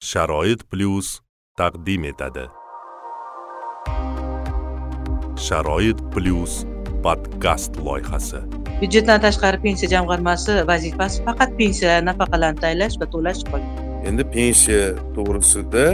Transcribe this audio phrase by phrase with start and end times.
[0.00, 1.20] sharoit plyus
[1.60, 2.46] taqdim etadi.
[5.36, 6.64] Sharoit plyus
[7.04, 8.40] podkast loyihasi.
[8.80, 15.84] Byudjetdan tashqari pensiya jamg'armasi vazifasi faqat pensiya nafaqalarni tayinlash va to'lash qolgan endi pensiya to'g'risida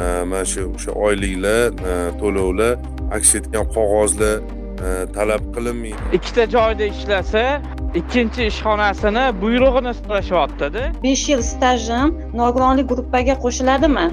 [0.00, 2.72] e, mana shu o'sha oyliklar e, to'lovlar
[3.16, 4.40] aks etgan qog'ozlar
[5.16, 6.02] talab qilinmaydi.
[6.18, 7.44] Ikkita joyda ishlasa
[8.00, 10.82] ikkinchi ishxonasini buyrug'ini so'rashyaptida.
[11.04, 12.08] Besh yil stajim
[12.40, 14.06] nogironlik gruppaga qo'shiladimi?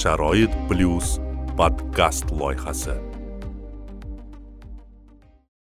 [0.00, 1.08] Sharoit plyus
[1.58, 2.96] podkast loyihasi.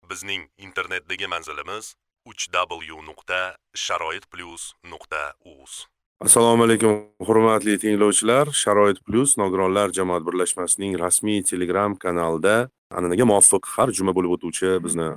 [0.09, 1.85] Bizning internetdagi manzilimiz
[2.29, 3.41] uch w nuqta
[3.75, 5.85] sharoit plyus nuqta uz
[6.25, 6.93] assalomu alaykum
[7.27, 8.51] hurmatli tinglovchilar.
[8.61, 15.07] Sharoit plyus nogironlar jamoat birlashmasining rasmiy telegram kanalida an'anaga muvofiq har juma bo'lib o'tuvchi bizni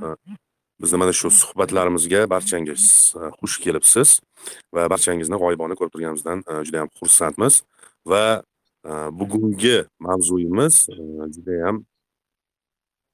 [0.83, 2.83] bizni mana shu suhbatlarimizga barchangiz
[3.21, 4.09] e, xush kelibsiz
[4.75, 7.63] va barchangizni g'oyibona ko'rib turganimizdan e, juda yam xursandmiz
[8.13, 8.25] va
[8.89, 10.75] e, bugungi mavzuyimiz
[11.37, 11.83] judayam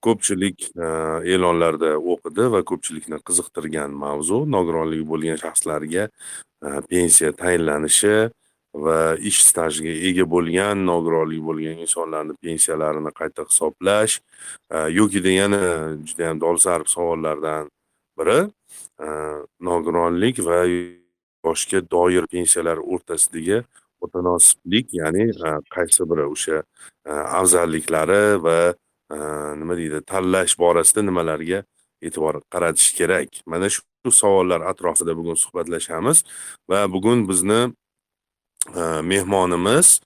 [0.07, 0.69] ko'pchilik
[1.35, 4.39] e'lonlarda o'qidi va ko'pchilikni qiziqtirgan mavzu.
[4.55, 6.05] Nogironligi bo'lgan shaxslarga
[6.91, 8.13] pensiya tayinlanishi
[8.75, 14.21] va ish stajiga ega bo'lgan nogironligi bo'lgan insonlarni pensiyalarini qayta hisoblash
[14.71, 15.63] e, yokida yana
[16.09, 17.71] judayam dolzarb savollardan
[18.19, 18.39] biri
[19.01, 19.09] e,
[19.61, 23.63] nogironlik va yoshga doir pensiyalar o'rtasidagi
[24.03, 26.63] mutanosiblik ya'ni e, qaysi biri o'sha
[27.41, 28.59] afzalliklari va
[29.57, 31.63] nima deydi tanlash borasida nimalarga
[32.03, 33.29] e'tibor qaratish kerak?
[33.47, 36.23] Mana shu savollar atrofida bugun suhbatlashamiz
[36.71, 37.61] va bugun bizni
[39.03, 40.01] mehmonimiz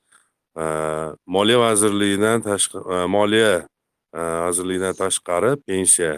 [1.27, 3.67] moliya vazirligidan tashqari moliya
[4.13, 6.13] vazirligidan tashqari pensiya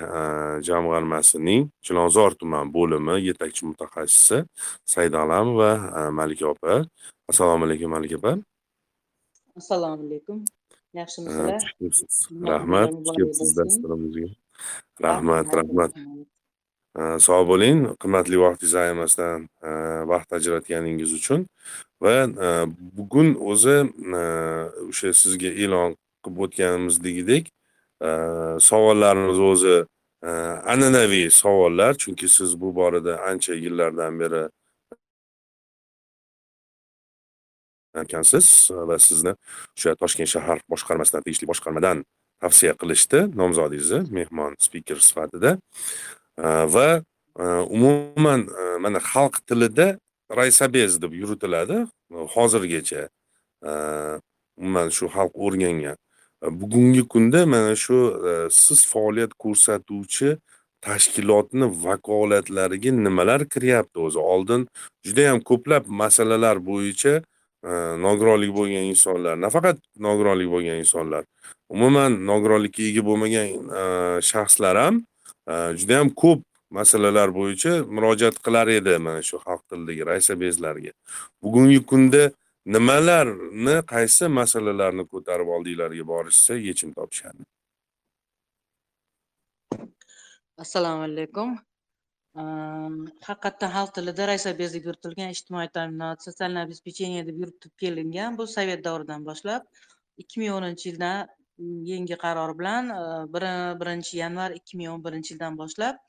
[0.67, 4.45] jamg'armasining chilonzor tuman bo'limi yetakchi mutaxassisi
[4.93, 5.71] saidalamova
[6.11, 6.85] malika opa.
[7.31, 8.33] Assalomu alaykum malika opa.
[9.57, 10.45] Assalomu alaykum.
[10.95, 11.63] Yaxshimisizlar
[12.53, 12.91] rahmat.
[13.57, 14.29] Dasturimizga.
[15.03, 15.47] Rahmat.
[15.59, 15.93] rahmat
[16.95, 19.49] sog' bo'ling qimmatli vaqtingizni ayamasdan
[20.11, 21.47] vaqt ajratganingiz uchun
[22.03, 22.15] va
[22.99, 23.77] bugun o'zi
[24.91, 27.51] o'sha sizga e'lon qilib o'tganimizdagidek
[28.69, 29.77] savollarimiz o'zi
[30.73, 34.43] an'anaviy savollar chunki siz bu borada ancha yillardan beri
[38.05, 38.47] ekansiz
[38.89, 39.33] va sizni
[39.77, 42.05] o'sha toshkent shahar boshqarmasidan tegishli boshqarmadan
[42.43, 45.59] tavsiya qilishdi nomzodingizni mehmon spiker sifatida
[46.39, 47.03] va
[47.77, 48.49] umuman
[48.81, 49.99] mana xalq tilida
[50.31, 51.87] raysabez deb yuritiladi
[52.35, 53.09] hozirgacha
[54.59, 55.97] umuman shu xalq o'rgangan
[56.61, 57.99] bugungi kunda mana shu
[58.51, 60.29] siz faoliyat ko'rsatuvchi
[60.87, 64.67] tashkilotni vakolatlariga nimalar kiryapti o'zi oldin
[65.07, 67.15] judayam ko'plab masalalar bo'yicha
[68.07, 71.23] nogironlik bo'lgan insonlar nafaqat nogironlik bo'lgan insonlar
[71.75, 73.47] umuman nogironlikka ega bo'lmagan
[74.31, 74.95] shaxslar ham
[75.47, 76.41] juda judayam ko'p
[76.71, 80.93] masalalar bo'yicha murojaat qilar edi mana shu xalq tilidagi raysa bezlarga
[81.43, 82.23] bugungi kunda
[82.75, 87.43] nimalarni qaysi masalalarni ko'tarib oldinglarga borishsa yechim topishadi.
[90.65, 91.49] Assalomu alaykum.
[93.29, 98.81] Haqiqatdan xalq tilida raysa bezlik yuritilgan ijtimoiy ta'minot sotsiальное обеспечение deb yuritib kelingan bu sovet
[98.87, 99.63] davridan boshlab
[100.23, 101.29] ikki ming o'ninchi yildan
[101.59, 103.01] Mm, yangi qaror bilan e,
[103.81, 106.01] birinchi yanvar ikki ming o'n birinchi yildan boshlab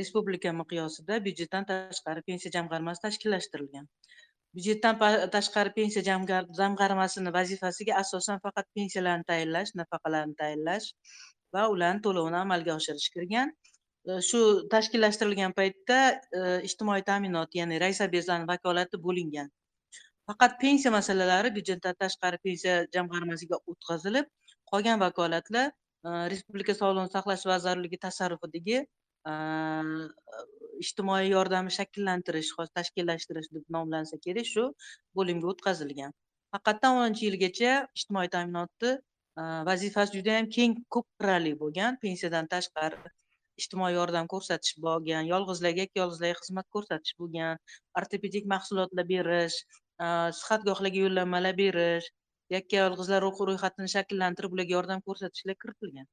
[0.00, 3.88] respublika miqyosida byudjetdan tashqari pensiya jamg'armasi tashkillashtirilgan.
[4.58, 5.00] Byudjetdan
[5.34, 6.04] tashqari pensiya
[6.60, 10.86] jamg'armasini vazifasiga asosan faqat pensiyalarni tayinlash nafaqalarni tayinlash
[11.56, 13.50] va ularni to'lovini amalga oshirish kirgan.
[14.08, 14.44] E, shu
[14.76, 19.50] tashkillashtirilgan paytda e, ijtimoiy ta'minot ya'ni rais obezlarni vakolati bo'lingan.
[20.30, 24.30] Faqat pensiya masalalari byudjetdan tashqari pensiya jamg'armasiga o'tkazilib
[24.72, 29.34] qolgan vakolatlar e, respublika sog'liqni saqlash vazirligi tasarrufidagi e,
[30.84, 34.68] ijtimoiy yordamni shakllantirish tashkillashtirish deb nomlansa kerak shu
[35.20, 36.14] bo'limga o'tkazilgan.
[36.54, 43.14] Faqatdan o'ninchi yilgacha ijtimoiy ta'minotni e, vazifasi judayam keng ko'p qirrali bo'lgan pensiyadan tashqari
[43.62, 47.60] ijtimoiy yordam ko'rsatish bo'lgan yolg'izlarga yolg'izlarga xizmat ko'rsatish bo'lgan
[48.00, 49.58] ortopedik mahsulotlar berish
[50.40, 52.08] sihatgohlarga yo'llanmalar berish
[52.50, 56.06] yakka yolg'izlar ro'yxatini shakllantirib ularga yordam ko'rsatishlar kiritilgan.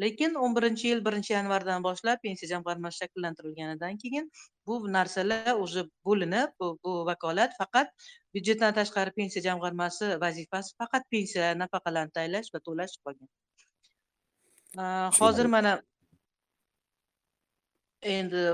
[0.00, 4.26] Lekin o'n birinchi yil birinchi yanvardan boshlab pensiya jamg'armasi shakllantirilganidan keyin
[4.66, 7.88] bu narsalar уже bo'linib bu, bu vakolat faqat
[8.34, 13.28] byudjetdan tashqari pensiya jamg'armasi vazifasi faqat pensiya nafaqalarni tayinlash va to'lash qolgan.
[15.20, 15.72] Hozir mana
[18.02, 18.44] endi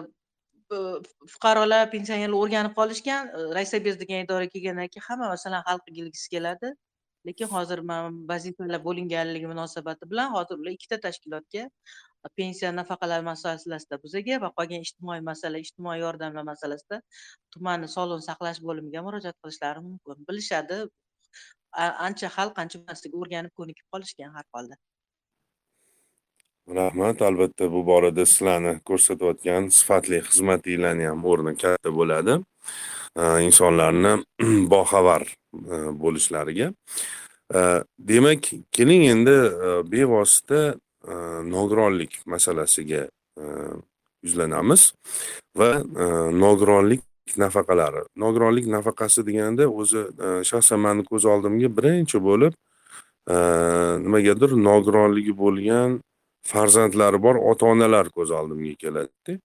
[1.32, 6.74] fuqarolar pensionerlar o'rganib qolishgan raysobez degan idoraga kelgandan keyin hamma masalan hal qilgisi keladi.
[7.28, 11.68] Lekin hozir man vazifalar bo'linganligi munosabati bilan hozir ular ikkita tashkilotga
[12.38, 17.00] pensiya nafaqalar masalasida bizaga va qolgan ijtimoiy masala ijtimoiy yordamlar masalasida
[17.54, 20.24] tumanni sog'liqni saqlash bo'limiga murojaat qilishlari mumkin.
[20.28, 20.78] Bilishadi
[22.06, 24.76] ancha xalq ancha narsaga o'rganib ko'nikib qolishgan har holda.
[26.78, 27.22] Rahmat.
[27.28, 32.36] Albatta bu borada sizlarni ko'rsatayotgan sifatli xizmatinglarni ham o'rni katta bo'ladi.
[33.16, 34.24] E, insonlarni
[34.72, 36.72] boxabar e, bo'lishlariga.
[37.54, 37.60] E,
[37.98, 39.36] demak keling endi
[39.92, 40.74] bevosita
[41.42, 43.08] nogironlik masalasiga
[44.22, 44.92] yuzlanamiz
[45.58, 45.70] va
[46.30, 47.02] nogironlik
[47.36, 48.04] nafaqalari.
[48.16, 50.04] Nogironlik nafaqasi deganda o'zi
[50.46, 52.54] shaxsan mani ko'z oldimga birinchi bo'lib
[54.04, 55.98] nimagadir nogironligi bo'lgan
[56.46, 59.40] farzandlari bor ota onalar ko'z oldimga keladida.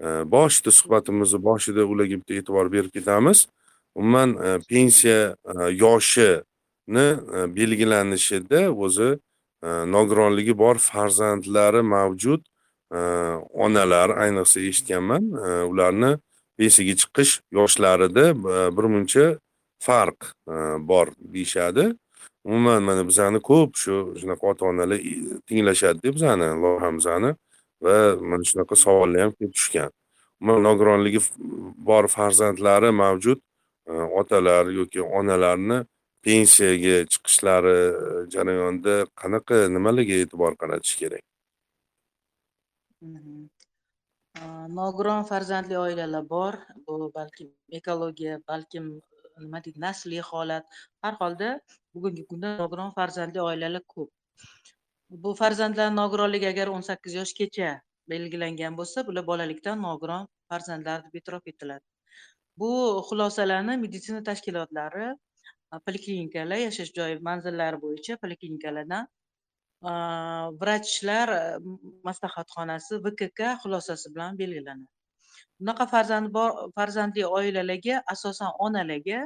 [0.00, 3.46] Boshida suhbatimizni boshida ularga bitta e'tibor berib ketamiz.
[3.94, 7.06] Umuman e, pensiya e, yoshini
[7.36, 9.18] e, belgilanishida o'zi
[9.94, 12.46] nogironligi bor farzandlari mavjud
[13.64, 15.26] onalar ayniqsa eshitganman
[15.68, 16.12] ularni
[16.58, 18.24] pensiyaga chiqish yoshlarida
[18.76, 19.26] birmuncha
[19.86, 20.32] farq
[20.88, 21.84] bor deyishadi.
[22.44, 24.98] Umuman mana bizani ko'p shu shunaqa ota onalar
[25.46, 27.34] tinglashadida bizani loyihamizni
[27.84, 29.90] va mana shunaqa savollar ham kelib tushgan.
[30.40, 31.20] Umuman nogironligi
[31.88, 33.40] bor farzandlari mavjud
[33.90, 35.78] e, otalar yoki onalarni
[36.26, 41.24] pensiyaga chiqishlari e, jarayonida qanaqa nimalarga e'tibor qaratish kerak?
[43.04, 43.42] Mm-hmm.
[44.80, 46.54] Nogiron farzandli oilalar bor.
[46.86, 47.48] Bu balkim
[47.80, 50.64] ekologiya balkim e, nima deydi nasliy holat.
[51.02, 51.48] Har holda
[51.94, 54.10] bugungi kunda nogiron farzandli oilalar ko'p.
[55.10, 57.70] Bu farzandlar nogironligi agar o'n sakkiz yoshgacha
[58.12, 61.84] belgilangan bo'lsa bular bolalikdan nogiron farzandlar deb e'tirof etiladi.
[62.60, 62.70] Bu
[63.08, 65.08] xulosalarni meditsina tashkilotlari
[65.86, 69.10] poliklinikalar yashash joyi manzillari bo'yicha poliklinikalardan
[70.62, 71.28] vrachlar
[72.08, 74.88] maslahatxonasi vkk xulosasi bilan belgilanadi.
[75.60, 79.20] Bunaqa farzandi bor farzandli oilalarga asosan onalarga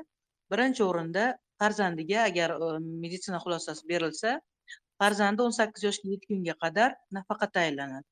[0.53, 1.25] birinchi o'rinda
[1.61, 4.41] farzandiga agar e, meditsina xulosasi berilsa
[5.03, 8.09] farzandi o'n sakkiz yoshga yetgunga qadar nafaqa tayinlanadi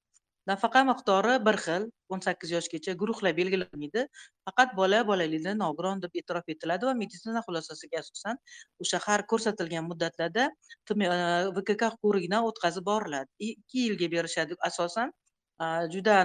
[0.51, 1.85] nafaqa miqdori bir xil
[2.15, 4.05] o'n sakkiz yoshgacha guruhlar belgilanmaydi.
[4.49, 8.41] Faqat bola bolalikda nogiron deb e'tirof etiladi va meditsina xulosasiga asosan
[8.85, 11.11] o'sha har ko'rsatilgan muddatlarda e,
[11.59, 13.31] vkk ko'rigidan o'tkazib boriladi.
[13.51, 14.59] Ikki yilga berishadi.
[14.71, 15.15] Asosan
[15.63, 16.19] e, juda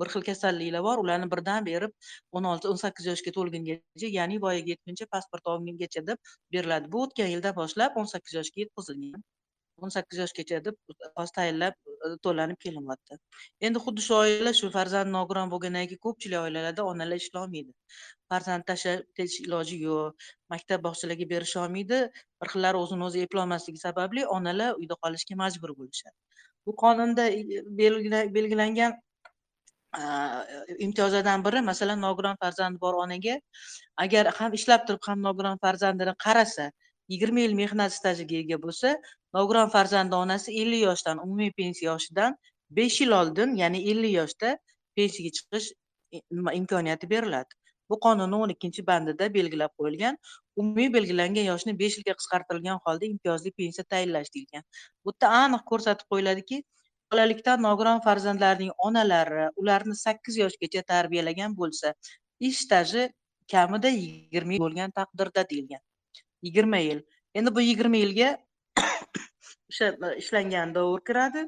[0.00, 1.04] bir xil kasalliklar bor.
[1.04, 1.92] Ularni birdan berib
[2.38, 6.92] o'n olti o'n sakkiz yoshga to'lgungacha ya'ni voyaga yetguncha pasport olgungacha deb beriladi.
[6.96, 9.22] Bu o'tgan yildan boshlab o'n sakkiz yoshga yetkazilgan.
[9.82, 10.76] O'n sakkiz yoshgacha deb
[11.18, 11.74] hozir tayinlab
[12.06, 13.18] e, to'lanib kelinyapti
[13.68, 17.72] endi xuddi shu oila shu farzand nogiron bo'lgandan keyin ko'pchilik oilalarda onalar ishlolmaydi.
[18.32, 22.02] Farzand tashlab iloji yo'q maktab bog'chalarga berisholmaydi
[22.40, 26.16] bir xillari o'zini o'zi eplolmasligi sababli onalar uyda qolishga majbur bo'lishadi.
[26.66, 27.40] Bu qonunda e,
[28.38, 29.00] belgilangan
[30.86, 33.36] imtiyozlardan biri masalan nogiron farzandi bor onaga
[34.04, 36.70] agar ham ishlab turib ham nogiron farzandini qarasa
[37.12, 38.94] yigirma yil mehnat stajiga ega bo'lsa
[39.36, 42.36] nogiron farzandi onasi ellik yoshdan umumiy pensiya yoshidan
[42.78, 44.56] besh yil oldin ya'ni ellik yoshda
[44.96, 45.68] pensiyaga chiqish
[46.60, 47.52] imkoniyati beriladi.
[47.90, 50.16] Bu qonunni o'n ikkinchi bandida belgilab qo'yilgan
[50.60, 54.64] umumiy belgilangan yoshni besh yilga qisqartirilgan holda imtiyozli pensiya tayinlash deyilgan.
[55.04, 56.62] Bu yerda aniq ko'rsatib qo'yiladiki
[57.12, 61.92] bolalikdan nogiron farzandlarning onalari ularni sakkiz yoshgacha tarbiyalagan bo'lsa
[62.48, 63.08] ish staji
[63.52, 65.82] kamida yigirma yil bo'lgan taqdirda deyilgan.
[66.46, 67.02] Yigirma yil.
[67.34, 68.30] Endi bu yigirma yilga
[69.70, 69.90] o'sha
[70.22, 71.44] ishlangan davr kiradi.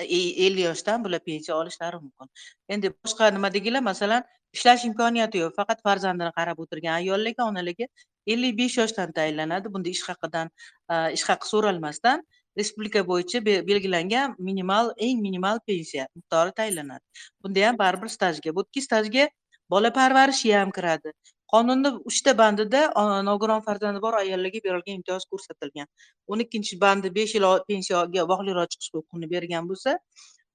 [0.00, 2.28] E, e ellik yoshdan bular pensiya olishlari mumkin.
[2.68, 4.22] Endi boshqa nima masalan
[4.56, 5.54] ishlash imkoniyati yo'q.
[5.60, 7.86] Faqat farzandini qarab o'tirgan ayollarga onalarga
[8.26, 9.72] ellik besh yoshdan tayinlanadi.
[9.74, 10.50] Bunda ish haqidan
[10.92, 12.24] e, ish haqi so'ralmasdan
[12.58, 17.04] respublika bo'yicha belgilangan minimal eng minimal pensiya miqdori tayinlanadi.
[17.42, 19.28] Bunda ham baribir stajga bu ikki stajga
[19.70, 21.12] bola parvarishi ham kiradi.
[21.54, 22.80] Qonunda uchta bandida
[23.28, 25.88] nogiron farzandi bor ayollarga berilgan imtiyoz ko'rsatilgan.
[26.30, 29.96] O'n ikkinchi bandi besh yil pensiyaga bog'liqroq chiqish huquqini bergan bo'lsa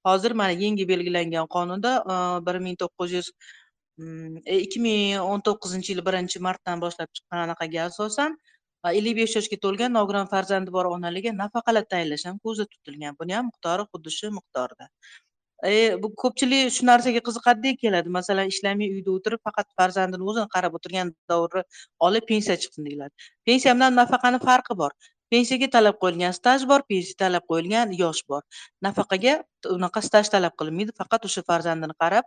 [0.09, 1.93] hozir mana yangi belgilangan qonunda
[2.47, 3.31] bir ming to'qqiz yuz
[4.01, 8.37] mm, e, ikki ming o'n to'qqizinchi yil birinchi martdan boshlab chiqqan anaqaga asosan
[8.99, 13.17] ellik besh yoshga to'lgan nogiron farzandi bor onalarga nafaqalar tayinlash ham ko'zda tutilgan.
[13.21, 14.85] Buni ham miqdori xuddi shu miqdorda
[15.65, 18.09] e bu ko'pchilik shu narsaga qiziqadidek keladi.
[18.17, 21.63] Masalan ishlamay uyda o'tirib faqat farzandini o'zini qarab o'tirgan davrni
[22.07, 23.13] olib pensiya chiqsin deyiladi.
[23.47, 24.91] Pensiya bilan nafaqani farqi bor.
[25.33, 28.43] Pensiyaga talab qo'yilgan staj bor pensiya talab qo'yilgan yosh bor.
[28.85, 29.33] Nafaqaga
[29.77, 32.25] unaqa staj talab qilinmaydi faqat o'sha farzandini qarab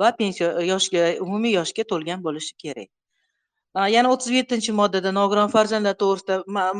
[0.00, 2.90] va pensiya yoshga umumiy yoshga to'lgan bo'lishi kerak.
[3.92, 6.36] Yana o'ttiz yettinchi moddada nogiron farzandlar to'g'risida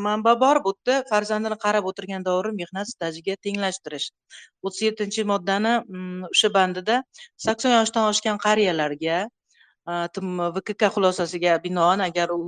[0.07, 4.07] manba bor bu yerda farzandini qarab o'tirgan davri mehnat stajiga tenglashtirish.
[4.65, 7.01] O'ttiz yettinchi moddani mm, o'sha bandida
[7.47, 9.19] sakson yoshdan oshgan qariyalarga
[9.87, 12.39] vkk xulosasiga binoan agar u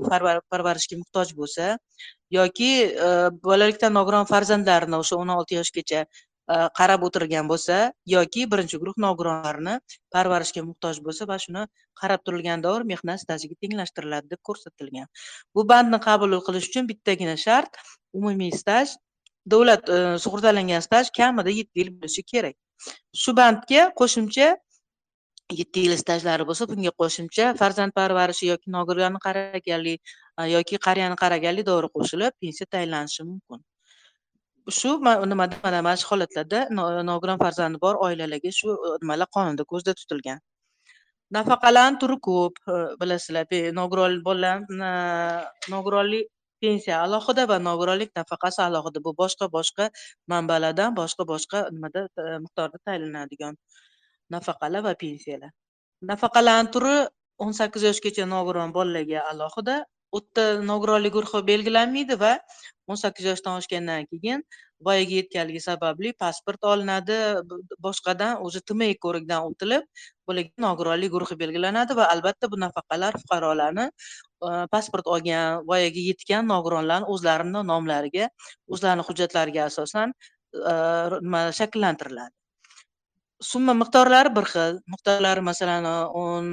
[0.51, 1.77] parvarishga muhtoj bo'lsa
[2.37, 2.71] yoki
[3.43, 6.03] bolalikdan nogiron farzandlarini o'sha o'n olti yoshgacha
[6.49, 7.75] E, qarab o'tirgan bo'lsa
[8.13, 9.75] yoki birinchi guruh nogironlarni
[10.15, 11.65] parvarishga muhtoj bo'lsa va shuni
[12.01, 15.05] qarab turilgan davr mehnat stajiga tenglashtiriladi deb ko'rsatilgan.
[15.55, 17.77] Bu bandni qabul qilish uchun bittagina shart
[18.21, 18.95] umumiy staj
[19.53, 22.57] davlat e, sug'urtalangan staj kamida yetti yil bo'lishi kerak.
[23.21, 24.49] Shu bandga qo'shimcha
[25.61, 30.01] yetti yil stajlari bo'lsa bunga qo'shimcha farzand parvarishi yoki nogironlarni qaraganlik
[30.39, 33.61] e, yoki qariyani qaraganlik davri qo'shilib pensiya tayinlanishi mumkin.
[34.67, 34.99] Shu
[35.31, 36.59] nimada mana mana shu holatlarda
[37.09, 40.39] nogiron farzandi bor oilalarga shu e, nimalar qonunda ko'zda tutilgan.
[41.35, 43.45] Nafaqalarni turi ko'p e, bilasizlar
[43.79, 44.57] nogiron bolalar
[45.73, 46.27] nogironlik
[46.61, 49.85] pensiya alohida va nogironlik nafaqasi alohida bu boshqa boshqa
[50.33, 53.55] manbalardan boshqa boshqa nimada e, miqdorda tayinlanadigan
[54.35, 55.51] nafaqalar va pensiyalar.
[56.11, 56.97] Nafaqalarni turi
[57.43, 59.75] o'n sakkiz yoshgacha nogiron bolalarga alohida
[60.15, 62.33] u yerda nogironlik guruhi belgilanmaydi va
[62.89, 64.43] o'n sakkiz yoshdan oshgandan keyin
[64.87, 67.17] voyaga yetganligi sababli pasport olinadi.
[67.85, 69.83] Boshqadan уже tmi ko'rikdan o'tilib
[70.27, 77.11] bularga nogironlik guruhi belgilanadi va albatta bu nafaqalar fuqarolarni e, pasport olgan voyaga yetgan nogironlarni
[77.13, 78.29] o'zlarini nomlariga
[78.73, 80.13] o'zlarini hujjatlariga asosan
[80.71, 80.73] e,
[81.25, 82.33] nima shakllantiriladi.
[83.51, 84.79] Summa miqdorlari bir xil.
[84.93, 85.85] Miqdorlari masalan
[86.23, 86.47] o'n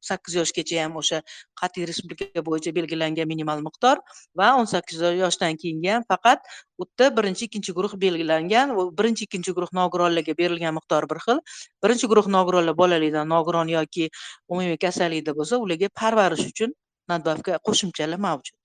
[0.00, 1.22] sakkiz yoshgacha ham o'sha
[1.60, 3.96] qat'iy respublika bo'yicha belgilangan minimal miqdor
[4.38, 6.40] va o'n sakkiz yoshdan keyingi ham faqat
[6.78, 11.38] u yerda birinchi ikkinchi guruh belgilangan birinchi ikkinchi guruh nogironlarga berilgan miqdor bir xil.
[11.84, 14.10] Birinchi guruh nogironlar bolalikdan nogiron yoki
[14.48, 16.74] umumiy kasallikda bo'lsa ularga parvarish uchun
[17.08, 18.56] надбавка qo'shimchalar mavjud.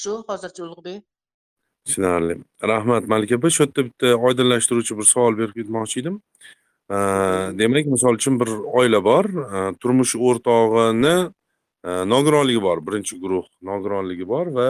[0.00, 1.02] Shu hozircha ulug'bek
[1.86, 2.34] tushunarli.
[2.72, 6.20] Rahmat malika opa shu yerda bitta oydinlashtiruvchi bir savol berib ketmoqchi edim.
[6.90, 8.48] Demak misol uchun bir
[8.78, 9.24] oila bor.
[9.80, 11.16] Turmush o'rtog'ini
[12.14, 12.78] nogironligi bor.
[12.86, 14.68] Birinchi guruh nogironligi bor va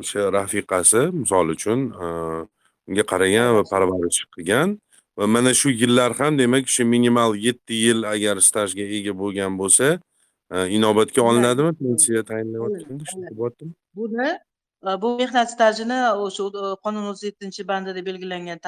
[0.00, 1.78] o'sha rafiqasi misol uchun
[2.88, 4.78] unga qaragan va parvarish qilgan.
[5.18, 9.86] Va mana shu yillar ham demak o'sha minimal yetti yil agar stajga ega bo'lgan bo'lsa
[10.76, 11.72] inobatga olinadimi?
[11.82, 13.72] Pensiya bo'lyaptimi?
[14.00, 14.30] Buni
[15.02, 16.44] bu mehnat stajini o'sha
[16.84, 18.58] qonun o'ttiz yettinchi bandida belgilangan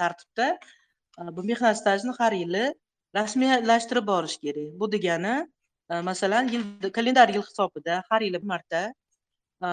[0.00, 0.46] tartibda
[1.20, 2.64] Э, bu mehnat stajini har yili
[3.18, 4.70] rasmiylashtirib borish kerak.
[4.80, 5.34] Bu degani
[5.90, 8.82] e, masalan yil kalendar yil hisobida har yili bir marta
[9.66, 9.68] e,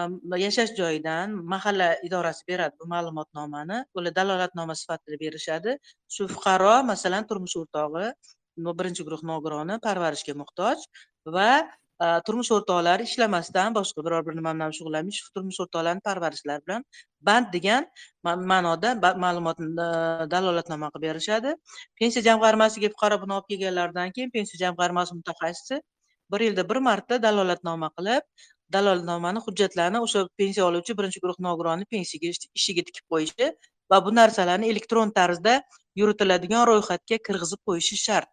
[0.45, 3.83] yashash joyidan mahalla idorasi beradi bu ma'lumotnomani.
[3.97, 5.77] Ular dalolatnoma sifatida berishadi.
[6.15, 8.07] Shu fuqaro masalan turmush o'rtog'i
[8.79, 10.77] birinchi guruh nogironi parvarishga muhtoj
[11.35, 11.51] va
[12.01, 16.85] Э, turmush o'rtoqlari ishlamasdan boshqa biror bir nima bilan shug'ullanmish turmush o'rtoqlarini parvarishlar bilan
[17.27, 17.85] band degan
[18.51, 18.93] ma'noda
[19.25, 19.67] ma'lumot e,
[20.33, 21.53] dalolatnoma qilib berishadi.
[21.99, 25.79] Pensiya jamg'armasiga fuqaro buni olib kelganlaridan keyin pensiya jamg'armasi mutaxassisi
[26.35, 28.23] bir yilda bir marta dalolatnoma qilib
[28.77, 33.51] dalolatnomani hujjatlarini o'sha pensiya oluvchi birinchi guruh nogironni pensiyaga ishiga tikib qo'yishi
[33.91, 35.53] va bu narsalarni elektron tarzda
[36.01, 38.29] yuritiladigan ro'yxatga kirgizib qo'yishi shart.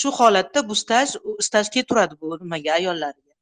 [0.00, 3.32] Shu holatda bu staj stajga turadi bu nimaga ayollarga.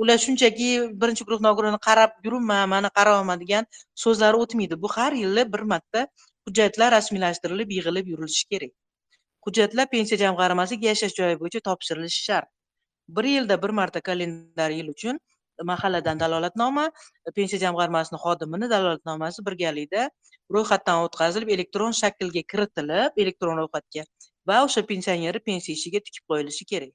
[0.00, 0.68] Ular shunchaki
[1.00, 3.64] birinchi guruh nogironini qarab yuribman mana qarayapman degan
[4.04, 4.74] so'zlari o'tmaydi.
[4.82, 6.06] Bu har yili bir marta
[6.46, 8.72] hujjatlar rasmiylashtirilib yig'ilib yurilishi kerak.
[9.46, 12.48] Hujjatlar pensiya jamg'armasiga yashash joyi bo'yicha topshirilishi shart.
[13.16, 15.18] Bir yilda bir marta kalendar yil uchun
[15.70, 16.84] mahalladan dalolatnoma
[17.36, 20.10] pensiya jamg'armasini xodimini dalolatnomasi birgalikda
[20.54, 24.04] ro'yxatdan o'tkazilib elektron shaklga kiritilib elektron ro'yxatga
[24.48, 26.92] va o'sha pensioneri pensiya ishiga tikib qo'yilishi kerak.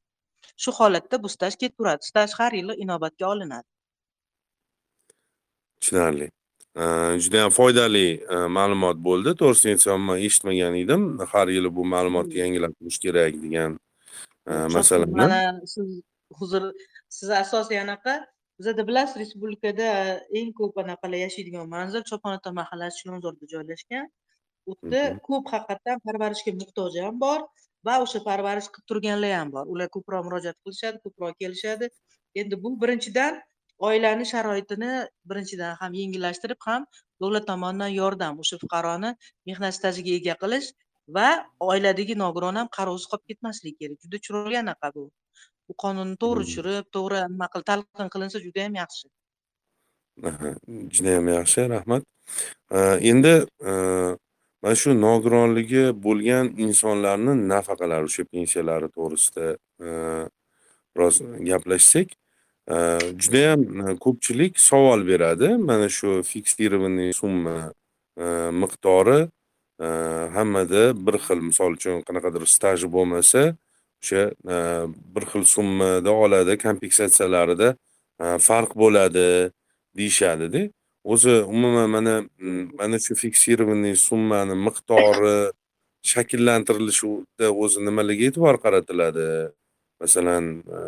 [0.61, 3.67] Shu holatda bu staj ketaveradi staj har yili inobatga olinadi.
[5.79, 6.27] Tushunarli.
[7.23, 8.07] Judayam foydali
[8.57, 9.35] ma'lumot bo'ldi.
[9.41, 11.01] To'g'risini aytsam man eshitmagan edim.
[11.33, 13.79] Har yili bu ma'lumotni yangilab turish kerak degan
[14.45, 16.01] masalani mana siz
[16.39, 16.63] huzur
[17.09, 18.13] siz asosan anaqa
[18.59, 19.87] bizada bilasiz respublikada
[20.39, 24.05] eng ko'p anaqalar yashaydigan manzil chopon ota mahallasi chilonzorda joylashgan
[24.69, 27.39] u yerda ko'p haqiqatdan parvarishga muhtoj ham bor
[27.87, 29.65] va o'sha parvarish qilib turganlar ham bor.
[29.73, 31.89] Ular ko'proq murojaat qilishadi ko'proq kelishadi.
[32.41, 33.41] Endi bu birinchidan
[33.87, 34.91] oilani sharoitini
[35.29, 36.85] birinchidan ham yengillashtirib ham
[37.21, 39.11] davlat tomonidan yordam o'sha fuqaroni
[39.49, 40.69] mehnat stajiga ega qilish
[41.17, 41.27] va
[41.71, 43.97] oiladagi nogiron ham qarovsiz qolib ketmasligi kerak.
[44.03, 45.03] Juda chiroyli anaqa bu.
[45.67, 49.05] Bu qonunni to'g'ri tushirib to'g'ri nima qilib talqin qilinsa judayam yaxshi.
[50.95, 52.03] Judayam yaxshi rahmat.
[53.11, 53.33] Endi
[54.63, 59.47] mana shu nogironligi bo'lgan insonlarni nafaqalari o'sha pensiyalari to'g'risida
[59.87, 59.89] e,
[60.95, 61.15] biroz
[61.49, 62.13] gaplashsak
[62.73, 62.75] e,
[63.23, 65.49] judayam e, ko'pchilik savol beradi.
[65.69, 67.73] Mana shu fiksированный summa
[68.61, 69.19] miqdori
[70.37, 71.39] hammada bir xil.
[71.49, 73.41] Misol uchun qanaqadir staji bo'lmasa
[74.01, 74.23] o'sha
[75.15, 77.69] bir xil summada oladi kompensatsiyalarida
[78.47, 79.27] farq bo'ladi
[79.97, 80.61] deyishadida.
[81.03, 85.51] O'zi umuman mana mm, mana shu fiksированный summani miqdori
[86.11, 89.27] shakllantirilishida o'zi nimalarga e'tibor qaratiladi.
[90.01, 90.45] Masalan
[90.75, 90.79] e,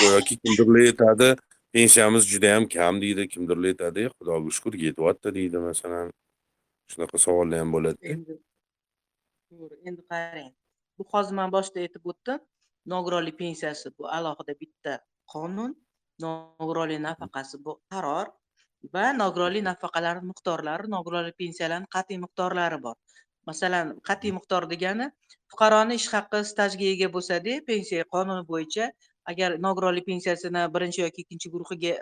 [0.00, 1.28] go'yoki kimdirlar aytadi
[1.76, 6.06] pensiyamiz judayam kam deydi kimdirlar aytadi e, xudoga shukur yetyapti deydi masalan.
[6.92, 8.14] Shunaqa savollar ham bo'ladi.
[8.14, 8.34] Endi
[9.52, 10.50] to'g'ri endi qarang.
[10.96, 12.40] Bu hozir man boshida aytib o'tdim.
[12.92, 14.92] Nogironlik pensiyasi bu alohida bitta
[15.32, 15.72] qonun
[16.24, 18.26] nogironlik nafaqasi bu qaror.
[18.94, 22.96] Va nogironlik nafaqalari miqdorlari nogironlik pensiyalarini qat'iy miqdorlari bor.
[23.50, 25.06] Masalan qat'iy miqdor degani
[25.52, 28.86] fuqaroni ish haqi stajga ega bo'lsada pensiya qonuni bo'yicha
[29.32, 31.92] agar nogironlik pensiyasini birinchi yoki ikkinchi guruhiga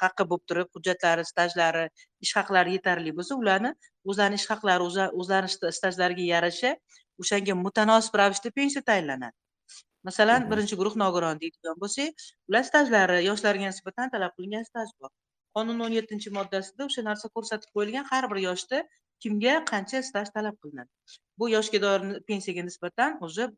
[0.00, 1.84] haqqi bo'lib turib hujjatlari stajlari
[2.26, 3.70] ish haqlari yetarli bo'lsa ularni
[4.10, 4.88] o'zlarini ish haqlari
[5.20, 6.74] o'zlarini stajlariga yarasha
[7.22, 9.36] o'shanga mutanosib ravishda pensiya tayinlanadi.
[10.08, 15.10] Masalan birinchi guruh nogiron deydigan bo'lsak ular stajlari yoshlarga nisbatan talab qilingan staj bor
[15.56, 18.82] qonun o'n yettinchi moddasida o'sha narsa ko'rsatib qo'yilgan har bir yoshda
[19.22, 20.90] kimga qancha staj talab qilinadi?
[21.38, 23.50] Bu yoshga doir pensiyaga nisbatan уже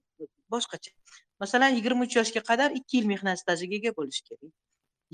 [0.52, 0.90] boshqacha.
[1.42, 4.52] Masalan yigirma uch yoshga qadar ikki yil mehnat stajiga ega bo'lishi kerak.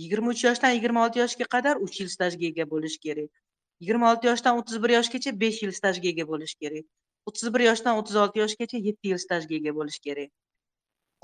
[0.02, 3.30] Yigirma uch yoshdan yigirma olti yoshga qadar uch yil stajga ega bo'lishi kerak.
[3.82, 6.86] Yigirma olti yoshdan o'ttiz bir yoshgacha besh yil stajga ega bo'lishi kerak.
[7.28, 10.30] O'ttiz bir yoshdan o'ttiz olti yoshgacha yetti yil stajga ega bo'lishi kerak.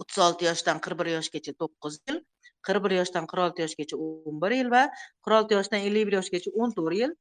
[0.01, 2.19] O'ttiz olti yoshdan qirq bir yoshgacha to'qqiz yil
[2.67, 4.83] qirq bir yoshdan qirq olti yoshgacha o'n bir yil va
[5.25, 7.13] qirq olti yoshdan ellik bir yoshgacha o'n to'rt yil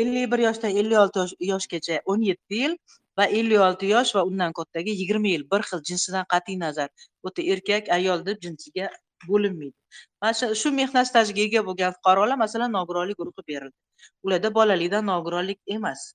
[0.00, 2.74] ellik bir yoshdan ellik olti yoshgacha o'n yetti yil
[3.18, 6.88] va ellik olti yosh va undan kattaga yigirma yil bir xil jinsidan qat'iy nazar.
[7.26, 8.86] O'ta erkak ayol deb jinsiga
[9.28, 9.76] bo'linmaydi.
[10.22, 13.76] Mana shu shu mehnat stajiga ega bo'lgan fuqarolar masalan nogironlik guruhi berildi.
[14.24, 16.06] Ularda bolalikdan nogironlik emas.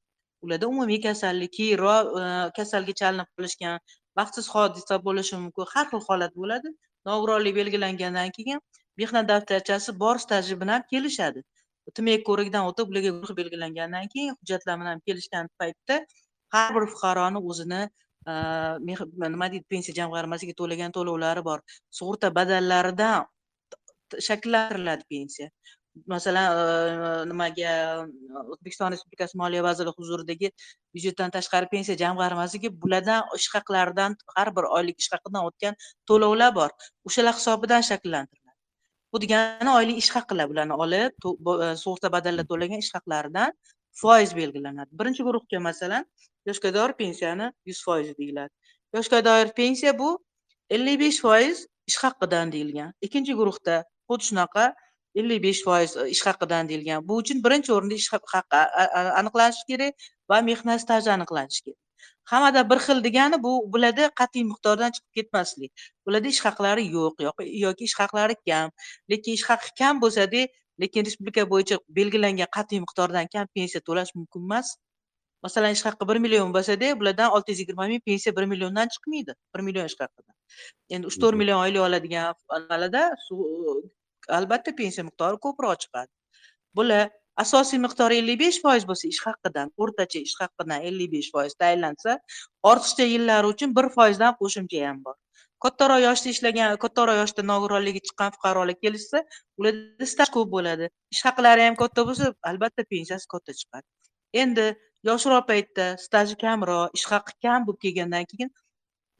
[0.45, 2.23] Ularda umumiy kasallik keyinroq e,
[2.57, 3.79] kasalga chalinib qolishgan
[4.17, 6.73] baxtsiz hodisa bo'lishi mumkin har xil holat bo'ladi.
[7.05, 8.59] Nogironlik belgilangandan keyin
[8.97, 11.43] mehnat daftarchasi bor staji bilan kelishadi.
[11.97, 15.99] Tmek ko'rigidan o'tib ularga guruh belgilangandan keyin hujjatlar bilan kelishgan paytda
[16.55, 17.81] har bir fuqaroni o'zini
[18.29, 18.33] e,
[19.33, 21.59] nima deydi pensiya jamg'armasiga to'lagan to'lovlari bor.
[21.99, 23.25] Sug'urta badallaridan
[24.27, 25.49] shakllantiriladi pensiya.
[26.13, 27.71] Masalan nimaga
[28.53, 30.51] o'zbekiston respublikasi moliya vaziri huzuridagi
[30.93, 35.79] byudjetdan tashqari pensiya jamg'armasiga bulardan ish haqlaridan har bir oylik ish haqidan o'tgan
[36.09, 36.69] to'lovlar bor.
[37.07, 38.59] O'shalar hisobidan shakllantiriladi.
[39.13, 41.11] Bu degani oylik ish haqilar bularni olib
[41.83, 43.53] sug'urta badallar to'lagan ish haqlaridan
[44.01, 44.91] foiz belgilanadi.
[44.99, 46.03] Birinchi guruhga masalan
[46.45, 48.53] yoshga doir pensiyani yuz foizi deyiladi.
[48.95, 50.09] Yoshga doir pensiya bu
[50.69, 52.91] ellik besh foiz ish haqidan deyilgan.
[53.05, 54.65] Ikkinchi guruhda xuddi shunaqa
[55.19, 57.07] ellik besh foiz e, ish haqidan deyilgan.
[57.07, 58.61] Bu uchun birinchi o'rinda ish haqi
[59.21, 59.93] aniqlanishi kerak
[60.29, 61.81] va mehnat staji aniqlanishi kerak.
[62.31, 65.71] Hammada bir xil degani bu bularda qat'iy miqdordan chiqib ketmaslik.
[66.05, 67.25] Bularda ish haqlari yo'q
[67.65, 68.71] yoki ish haqlari kam.
[69.11, 70.41] Lekin ish haqi kam bo'lsada
[70.81, 74.67] lekin respublika bo'yicha belgilangan qat'iy miqdordan kam pensiya to'lash mumkin emas.
[75.45, 79.33] Masalan ish haqqi bir million bo'lsada bulardan olti yuz yigirma ming pensiya bir milliondan chiqmaydi
[79.53, 80.35] bir million ish haqidan.
[80.95, 83.03] Endi uch to'rt million oylik oladigan nimalarda
[84.37, 86.11] albatta pensiya miqdori ko'proq chiqadi.
[86.77, 87.09] Bular
[87.43, 92.17] asosiy miqdori ellik besh foiz bo'lsa ish haqidan o'rtacha ish haqidan ellik besh foiz tayinlansa
[92.71, 95.15] ortiqcha yillari uchun bir foizdan qo'shimcha ham bor.
[95.63, 99.23] Kattaroq yoshda ishlagan kattaroq yoshda nogironligi chiqqan fuqarolar kelishsa
[99.59, 100.89] ularda staj ko'p bo'ladi.
[101.15, 103.87] Ish haqlari ham katta bo'lsa albatta pensiyasi katta chiqadi.
[104.43, 104.67] Endi
[105.09, 108.49] yoshroq paytda staji kamroq ish haqi kam bo'lib kelgandan keyin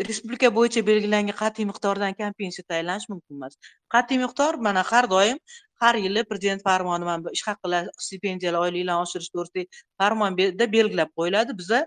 [0.04, 3.54] respublika bo'yicha belgilangan qat'iy miqdordan kam pensiya tayinlanishi mumkin emas.
[3.94, 5.38] Qat'iy miqdor mana har doim
[5.82, 9.68] har yili prezident farmoni mana bu ish haqilar stipendiyalar oyliklarni oshirish to'g'risidagi
[10.00, 11.58] farmonda belgilab qo'yiladi.
[11.60, 11.80] Biza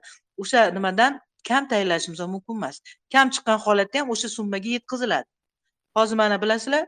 [0.43, 2.81] o'sha nimadan kam tayinlashimiz mumkin emas.
[3.13, 5.29] Kam chiqqan holatda ham o'sha summaga yetkaziladi.
[5.97, 6.85] Hozir mana bilasizlar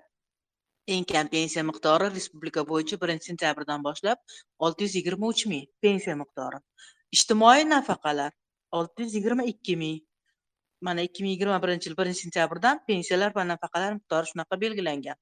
[0.95, 4.19] eng kam pensiya miqdori respublika bo'yicha birinchi sentyabrdan boshlab
[4.65, 6.59] olti yuz yigirma uch ming pensiya miqdori.
[7.17, 8.33] Ijtimoiy nafaqalar
[8.79, 9.99] olti yuz yigirma ikki ming
[10.87, 15.16] mana ikki ming yigirma birinchi yil birinchi sentyabrdan pensiyalar va nafaqalar miqdori shunaqa belgilangan.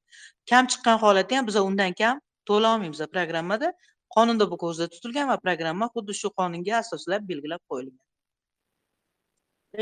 [0.50, 3.72] Kam chiqqan holatda ham biz undan kam to'la olmaymiz programmada
[4.16, 8.04] qonunda bu ko'zda tutilgan va programma xuddi shu qonunga asoslab belgilab qo'yilgan.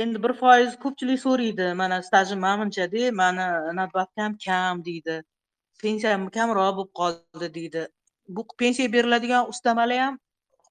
[0.02, 3.46] Endi bir foiz ko'pchilik so'raydi mana stajim manimchada mani
[3.80, 5.16] navbatim kam deydi
[5.82, 7.82] pensiyam kamroq bo'lib qoldi deydi.
[8.36, 10.14] Bu pensiya beriladigan ustamalar ham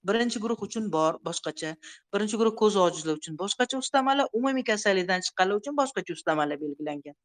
[0.09, 1.71] birinchi guruh uchun bor boshqacha.
[2.13, 7.15] Birinchi guruh ko'z ojizlar uchun boshqacha ustamalar umumiy kasallikdan chiqqanlar uchun boshqacha ustamalar belgilangan.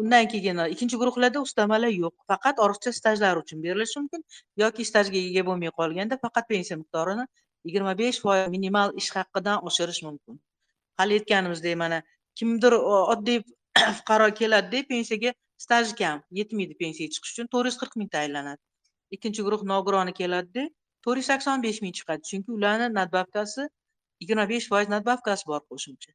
[0.00, 2.14] Undan keyin ikkinchi guruhlarda ustamalar yo'q.
[2.30, 4.24] Faqat ortiqcha stajlar uchun berilishi mumkin
[4.62, 7.24] yoki stajga ega bo'lmay qolganda faqat pensiya miqdorini
[7.66, 10.40] yigirma besh foiz minimal ish haqidan oshirish mumkin.
[10.98, 12.02] Hali aytganimizdek mana
[12.38, 12.72] kimdir
[13.14, 13.38] oddiy
[13.98, 15.32] fuqaro keladida pensiyaga
[15.64, 18.62] staji kam yetmaydi pensiyaga chiqish uchun to'rt yuz qirq mingta aylanadi.
[19.16, 20.68] Ikkinchi guruh nogironi keladida
[21.08, 23.68] to'rt yuz sakson besh ming chiqadi chunki ularni nadbavkasi
[24.22, 26.10] yigirma besh foiz nadbavkasi bor qo'shimcha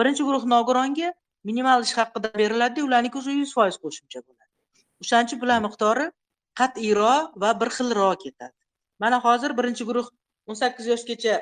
[0.00, 1.12] birinchi guruh nogironga
[1.50, 4.50] minimal ish haqida beriladida ularniki уже yuz foiz qo'shimcha bo'ladi
[5.04, 6.06] o'shaning uchun bular miqdori
[6.60, 8.54] qat'iyroq va bir xilroq ketadi
[9.04, 10.06] mana hozir birinchi guruh
[10.48, 11.34] o'n sakkiz yoshgacha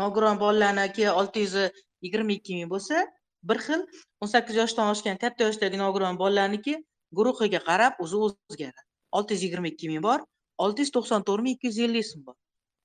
[0.00, 1.56] nogiron bolalarniki olti yuz
[2.04, 3.06] yigirma ikki ming bo'lsa
[3.48, 3.80] bir xil
[4.22, 6.74] o'n sakkiz yoshdan oshgan katta yoshdagi nogiron bolalarniki
[7.18, 8.82] guruhiga qarab o'zi o'zgaradi
[9.18, 10.20] olti yuz yigirma ikki ming bor
[10.64, 12.36] olti yuz to'qson to'rt ming ikki yuz ellik so'm bor.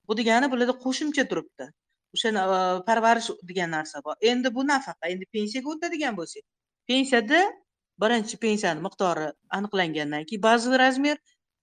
[0.07, 1.67] Bu degani bularda qo'shimcha turibdi.
[2.15, 4.15] O'sha e, parvarish degan narsa bor.
[4.31, 6.43] Endi bu nafaqa endi pensiyaga o'tadigan bo'lsak
[6.91, 7.41] pensiyada
[8.03, 11.17] birinchi pensiyani miqdori aniqlangandan keyin bazaviy razmer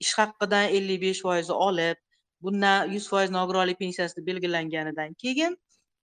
[0.04, 1.98] ish haqidan ellik besh foizni olib
[2.46, 5.56] bundan yuz foiz nogironlik pensiyasi belgilanganidan keyin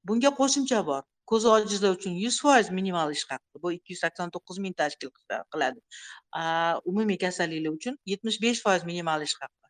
[0.08, 1.04] bunga qo'shimcha bor.
[1.32, 3.62] Ko'zi ojizlar uchun yuz foiz minimal ish haqi.
[3.64, 5.10] Bu ikki yuz sakson to'qqiz ming tashkil
[5.54, 5.80] qiladi.
[6.92, 9.65] Umumiy kasalliklar uchun yetmish besh foiz minimal ish haqi.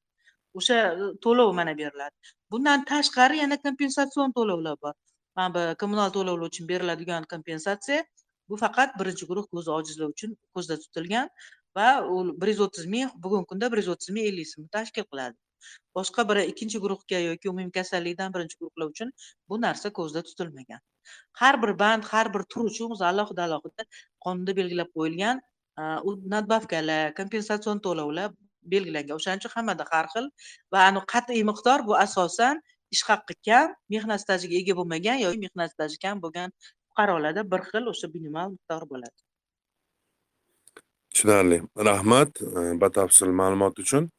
[0.59, 0.77] O'sha
[1.23, 2.15] to'lov mana beriladi.
[2.51, 4.93] Bundan tashqari yana kompensatsion to'lovlar bor.
[5.35, 8.03] Mana bu kommunal to'lovlar uchun beriladigan kompensatsiya
[8.49, 11.27] bu faqat birinchi guruh ko'zi ojizlar uchun ko'zda tutilgan
[11.77, 15.05] va u bir yuz o'ttiz ming bugungi kunda bir yuz o'ttiz ming ellik so'm tashkil
[15.11, 15.35] qiladi.
[15.97, 19.11] Boshqa bir ikkinchi guruhga yoki umumiy kasallikdan birinchi guruhlar uchun
[19.49, 20.79] bu narsa ko'zda tutilmagan.
[21.41, 23.83] Har bir band har bir tur uchun o'zi alohida alohida
[24.25, 25.41] qonunda belgilab qo'yilgan
[26.07, 28.29] u nadbavkalar kompensatsion to'lovlar
[28.73, 29.15] belgilangan.
[29.19, 30.25] O'shaning uchun hammada har xil
[30.73, 32.55] va aniq qat'iy miqdor bu asosan
[32.95, 36.49] ish haqqi kam mehnat stajiga ega bo'lmagan yoki mehnat staji kam bo'lgan
[36.89, 39.19] fuqarolarda bir xil o'sha minimal miqdor bo'ladi.
[41.11, 41.61] Tushunarli.
[41.89, 44.09] Rahmat e, batafsil ma'lumot uchun.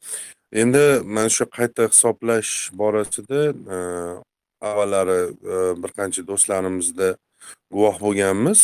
[0.62, 3.42] Endi mana shu qayta hisoblash borasida
[3.74, 3.78] e,
[4.70, 5.20] avvallari
[5.54, 7.08] e, bir qancha do'stlarimizda
[7.74, 8.60] guvoh bo'lganmiz.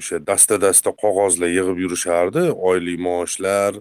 [0.00, 3.72] O'sha dasta dasta qog'ozlar yig'ib yurishardi oylik maoshlar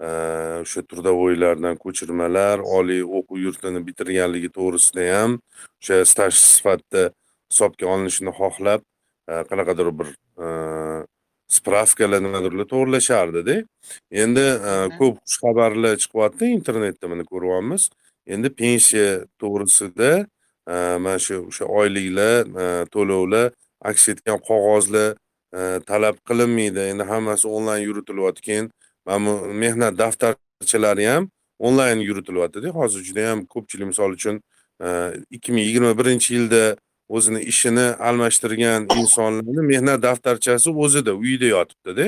[0.00, 5.38] o'sha trудовойlardan ko'chirmalar oliy o'quv yurtini bitirganligi to'g'risida ham
[5.80, 7.04] o'sha staj sifatida
[7.50, 8.80] hisobga olinishini xohlab
[9.50, 10.08] qanaqadir bir
[11.58, 13.56] spravkalar nimadirlar to'g'irlashardida
[14.22, 14.46] endi
[14.98, 17.90] ko'p xushxabarlar chiqyapti internetda mana ko'ryapmiz.
[18.34, 20.10] Endi pensiya to'g'risida
[21.04, 22.44] mana shu o'sha oyliklar
[22.94, 23.46] to'lovlar
[23.90, 25.16] aks etgan qog'ozlar
[25.90, 26.80] talab qilinmaydi.
[26.92, 28.66] Endi hammasi onlayn yuritilyapti keyin
[29.62, 34.42] mehnat daftarchalari ham onlayn yuritilyaptida hozir juda yam ko'pchilik misol uchun
[34.86, 34.88] e,
[35.30, 36.76] ikki ming yigirma birinchi yilda
[37.08, 42.06] o'zini ishini almashtirgan insonlarni mehnat daftarchasi o'zida uyida yotibdida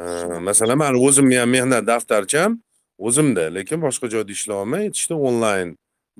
[0.00, 0.02] e,
[0.48, 2.60] masalan mani o'zimni ham mehnat daftarcham
[2.98, 4.84] o'zimda lekin boshqa joyda ishlay olmay
[5.28, 5.68] onlayn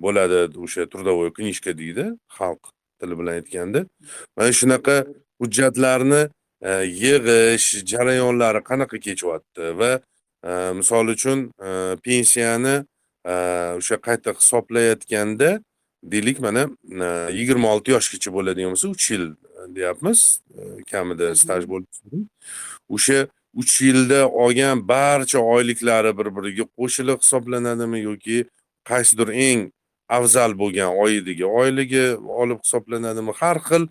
[0.04, 2.04] bo'ladi o'sha трудовой книжка deydi
[2.36, 2.62] xalq
[3.00, 3.80] tili bilan aytganda.
[4.36, 4.96] Mana shunaqa
[5.40, 6.22] hujjatlarni
[7.03, 9.92] yig'ish jarayonlari qanaqa kechyapti va
[10.44, 12.77] e, misol uchun e, pensiyani
[13.79, 15.51] o'sha qayta hisoblayotganda
[16.03, 16.62] deylik mana
[17.31, 19.27] yigirma olti yoshgacha bo'ladigan bo'lsa uch yil
[19.77, 20.40] deyapmiz.
[20.90, 22.27] Kamida staj bo'lishi
[22.88, 23.18] o'sha
[23.55, 28.44] uch yilda olgan barcha oyliklari bir biriga qo'shilib hisoblanadimi yoki
[28.90, 29.62] qaysidir eng
[30.18, 32.05] afzal bo'lgan oyidiga oyligi
[32.42, 33.33] olib hisoblanadimi?
[33.40, 33.85] Har xil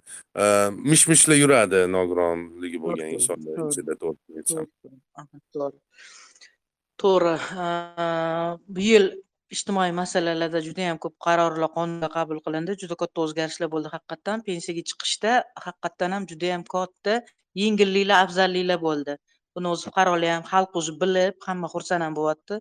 [0.92, 4.66] mish mishlar yuradi nogironligi bo'lgan insonlar ichida to'g'risini aytsam
[5.56, 5.78] to'g'ri
[7.02, 7.36] to'g'ri.
[8.76, 9.06] Bu yil
[9.56, 12.78] ijtimoiy masalalarda juda yam ko'p qarorlar qonunlar qabul qilindi.
[12.82, 15.32] Juda katta o'zgarishlar bo'ldi haqiqatdan pensiyaga chiqishda
[15.66, 17.14] haqiqatdan ham juda yam katta
[17.64, 19.14] yengilliklar afzalliklar bo'ldi.
[19.56, 22.56] Buni o'zi fuqarolar ham xalq o'zi bilib hamma xursand ham bo'lyapti.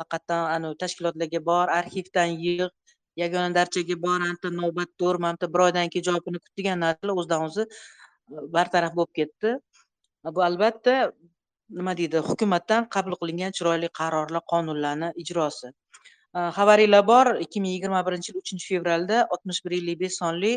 [0.00, 2.72] Haqiqatdan anavi tashkilotlarga bor arxivdan yig'
[3.16, 4.20] yagona darchaga bor
[4.60, 7.68] navbat tur mana bir oydan keyin javobini kutgan narsalar o'zidan o'zi e,
[8.56, 9.54] bartaraf bo'lib ketdi.
[10.26, 10.94] E, bu albatta
[11.78, 15.72] nima deydi hukumatdan qabul qilingan chiroyli qarorlar qonunlarni ijrosi.
[16.36, 20.54] E, xabaringlar bor ikki ming yigirma birinchi yil uchinchi fevralda oltmish bir ellik besh sonli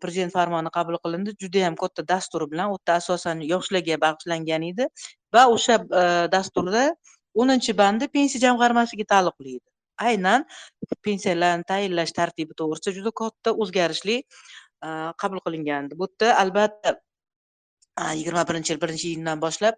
[0.00, 1.32] prezident farmoni qabul qilindi.
[1.42, 4.88] Judayam katta dastur bilan u yerda asosan yoshlarga bag'ishlangan edi
[5.34, 5.76] va o'sha
[6.34, 6.82] dasturda
[7.42, 9.73] o'ninchi bandi pensiya jamg'armasiga taalluqli edi.
[10.08, 10.44] Aynan
[11.06, 14.16] pensiyalarni tayinlash tartibi to'g'risida juda katta o'zgarishli
[15.22, 16.96] qabul qilingandi bu yerda albatta
[18.18, 19.74] yigirma birinchi yil birinchi iyundan boshlab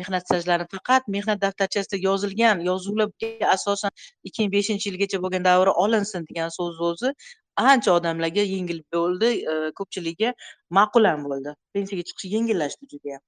[0.00, 3.90] mehnat stajlari faqat mehnat daftarchasida yozilgan yozuvlarga asosan
[4.24, 7.12] ikki ming beshinchi yilgacha bo'lgan davri olinsin degan so'zni o'zi
[7.56, 10.32] ancha odamlarga yengil bo'ldi e, ko'pchiligiga
[10.78, 11.54] ma'qul ham bo'ldi.
[11.74, 13.22] Pensiyaga chiqish yengillashdi judayam.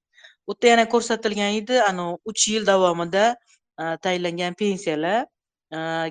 [0.46, 3.24] Bu yerda yana ko'rsatilgan edi anavi uch yil davomida
[4.04, 5.26] tayinlangan pensiyalar.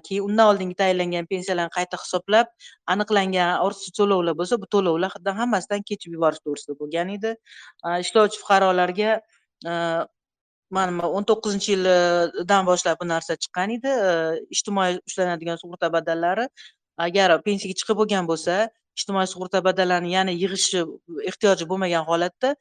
[0.05, 2.47] Keyin undan oldingi tayinlangan pensiyalarni qayta hisoblab
[2.93, 7.35] aniqlangan ortiqcha to'lovlar bo'lsa bu to'lovlardan hammasidan kechib yuborish to'g'risida bo'lgan edi.
[8.05, 9.11] Ishlovchi fuqarolarga
[10.77, 13.95] mana o'n to'qqizinchi yildan boshlab bu narsa chiqqan edi.
[14.55, 16.47] Ijtimoiy ushlanadigan sug'urta badallari
[17.07, 18.55] agar pensiyaga chiqib bo'lgan bo'lsa
[18.99, 20.83] ijtimoiy sug'urta badallarini yana yig'ishi
[21.31, 22.55] ehtiyoji bo'lmagan holatda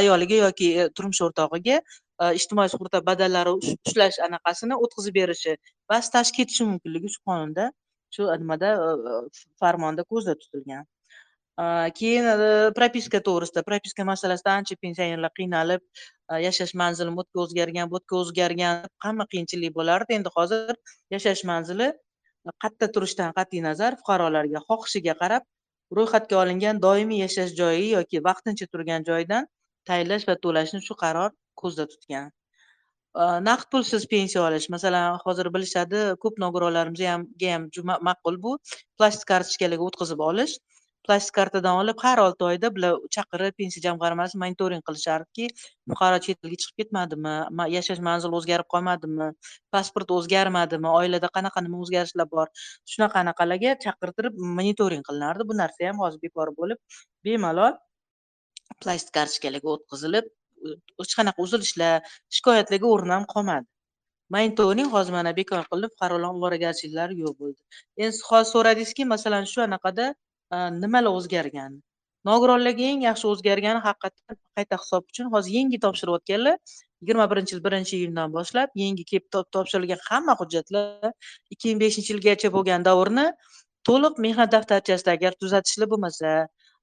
[0.00, 1.80] ayoliga yoki e, turmush o'rtog'iga
[2.22, 5.54] E, ijtimoiy sug'urta badallari ushlash anaqasini o'tkazib berishi
[5.90, 7.70] va staj ketishi mumkinligi shu qonunda
[8.16, 10.84] shu nimada e, e, farmonda ko'zda tutilgan.
[11.98, 12.24] Keyin
[12.76, 15.82] propiska to'g'risida propiska masalasida ancha pensionerlar qiynalib
[16.46, 20.16] yashash manzili otga o'zgargan butga o'zgargan hamma qiyinchilik bo'lardi.
[20.18, 20.74] Endi hozir
[21.14, 21.92] yashash manzili
[22.62, 25.46] qayerda turishidan qat'iy nazar fuqarolarga xohishiga qarab
[25.98, 29.46] ro'yxatga olingan doimiy yashash joyi yoki vaqtincha turgan joyidan
[29.90, 31.30] tayinlash va to'lashni shu qaror
[31.62, 32.32] ko'zda tutgan.
[33.48, 34.68] Naqd pulsiz pensiya olish.
[34.74, 37.68] Masalan hozir bilishadi ko'p nogironlarimizga ham
[38.08, 38.56] ma'qul bu.
[38.98, 40.56] Plastik kartochkalarga o'tkazib olish.
[41.06, 45.48] Plastik kartadan olib har olti oyda bular chaqirib pensiya jamg'armasi monitoring qilishardiki
[45.92, 47.34] fuqaro chet elga chiqib ketmadimi?
[47.76, 49.28] Yashash manzili o'zgarib qolmadimi?
[49.74, 50.88] Pasport o'zgarmadimi?
[51.00, 52.48] Oilada qanaqa nima o'zgarishlar bor?
[52.92, 55.46] Shunaqa anaqalarga chaqirtirib monitoring qilinardi.
[55.50, 56.78] Bu narsa ham hozir bekor bo'lib
[57.28, 57.76] bemalol
[58.82, 60.32] plastik kartochkalarga o'tkazilib
[61.00, 61.94] hech qanaqa uzilishlar
[62.36, 63.66] shikoyatlarga o'rin ham qolmadi.
[64.34, 67.60] Monitoring hozir mana bekor qilinib fuqarolar ovoragarchiliklari yo'q bo'ldi.
[68.02, 70.06] Endi siz hozir so'radingizki masalan shu anaqada
[70.54, 71.82] e, nimalar o'zgargan
[72.28, 76.56] nogironlarga eng yaxshi o'zgargani haqiqatdan qayta hisob uchun hozir yangi topshirayotganlar
[77.02, 81.12] yigirma birinchi yil birinchi iyundan boshlab yangi kelib topshirilgan hamma hujjatlar
[81.54, 83.26] ikki ming beshinchi yilgacha bo'lgan davrni
[83.88, 86.32] to'liq mehnat daftarchasida agar tuzatishlar bo'lmasa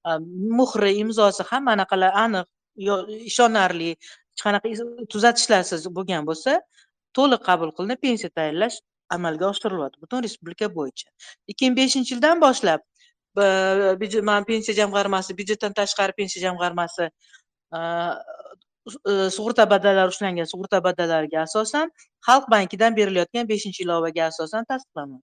[0.09, 0.11] e,
[0.59, 4.67] muhri imzosi hamma anaqalar aniq ishonarli hech qanaqa
[5.13, 6.61] tuzatishlarsiz bo'lgan bo'lsa
[7.17, 8.77] to'liq qabul qilinib pensiya tayinlash
[9.15, 10.01] amalga oshirilyapti.
[10.03, 11.07] Butun respublika bo'yicha.
[11.47, 12.81] ikki ming beshinchi yildan boshlab
[14.29, 17.05] mana pensiya jamg'armasi byudjetdan tashqari pensiya jamg'armasi
[17.77, 17.79] e,
[19.35, 21.91] sug'urta badallari ushlangan sug'urta badallariga asosan
[22.27, 25.21] xalq bankidan berilayotgan beshinchi ilovaga asosan tasdiqlanadi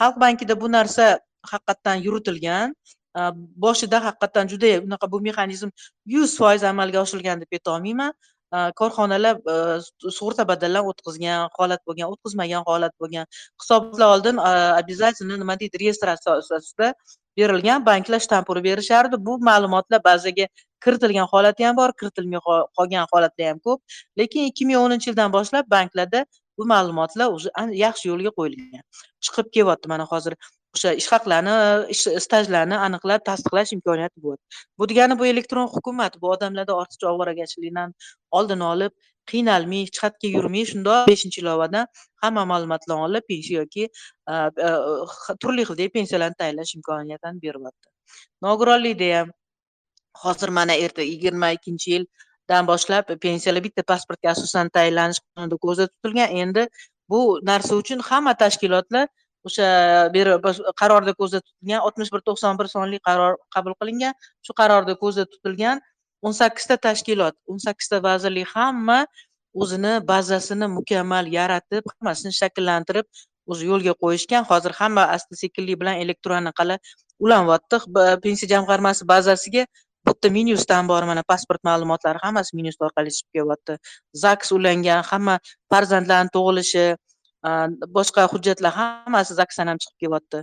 [0.00, 1.06] xalq bankida bu narsa
[1.52, 2.74] haqiqatdan yuritilgan
[3.16, 3.30] Э,
[3.64, 5.70] boshida haqiqatdan juda unaqa bu mexanizm
[6.14, 9.54] yuz foiz amalga oshirilgan deb aytolmayman э, korxonalar э,
[10.18, 13.24] sug'urta badallarini o'tkazgan holat bo'lgan o'tkazmagan holat bo'lgan.
[13.62, 14.36] Hisobotlar oldin
[14.80, 16.92] обязательно nima deydi reyestr asosida
[17.38, 19.16] berilgan banklar shtamp urib berishardi.
[19.28, 20.46] Bu ma'lumotlar bazaga
[20.84, 22.40] kiritilgan holati ham bor kiritilmay
[22.78, 23.80] qolgan holatlar ham ko'p.
[24.20, 26.26] Lekin ikki ming o'ninchi yildan boshlab banklarda
[26.58, 27.48] bu ma'lumotlar уже
[27.84, 28.84] yaxshi yo'lga qo'yilgan.
[29.24, 30.34] Chiqib kelyapti mana hozir.
[30.76, 31.54] O'sha ish haqlarini
[31.94, 34.42] ish stajlarni aniqlab tasdiqlash imkoniyati bo'ladi
[34.78, 37.94] bu degani bu elektron hukumat bu odamlarda ortiqcha ovoragarchilikdan
[38.40, 38.92] oldini olib
[39.30, 41.86] qiynalmay hech qayerga yurmay shundoq beshinchi ilovadan
[42.22, 43.84] hamma ma'lumotlarni olib pensiya yoki
[45.42, 47.88] turli xildagi pensiyalarni tayinlash imkoniyatini beryapti.
[48.46, 49.32] Nogironlikda ham
[50.24, 56.36] hozir mana erta yigirma ikkinchi yildan boshlab pensiyalar bitta pasportga asosan tayinlanish qonunda ko'zda tutilgan.
[56.42, 56.68] Endi
[57.10, 59.06] bu narsa uchun hamma tashkilotlar
[59.46, 59.68] o'sha
[60.80, 64.12] qarorda ko'zda tutilgan oltmish bir to'qson bir sonli qaror qabul qilingan.
[64.44, 65.82] Shu qarorda ko'zda tutilgan
[66.26, 68.98] o'n sakkizta tashkilot o'n sakkizta vazirlik hamma
[69.62, 73.06] o'zini bazasini mukammal yaratib hammasini shakllantirib
[73.50, 74.42] o'zi yo'lga qo'yishgan.
[74.50, 76.78] Hozir hamma asta sekinlik bilan elektron anaqalar
[77.24, 77.76] ulanyapti
[78.24, 79.66] pensiya jamg'armasi bazasiga
[80.06, 83.74] bu yerda minusdan bor mana pasport ma'lumotlari hammasi minus orqali chiqib kelyapti
[84.24, 85.34] zaks ulangan hamma
[85.72, 86.84] farzandlarni tug'ilishi
[87.44, 90.42] boshqa hujjatlar hammasi zaksdan ham chiqib kelyapti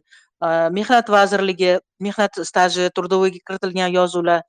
[0.78, 4.42] mehnat vazirligi mehnat staji трудовойga kiritilgan yozuvlar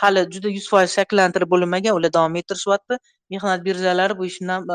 [0.00, 2.98] hali juda yuz foiz shakllantirib bo'linmagan ular davom ettirishyapti
[3.30, 4.66] mehnat birjalari bu ish bilan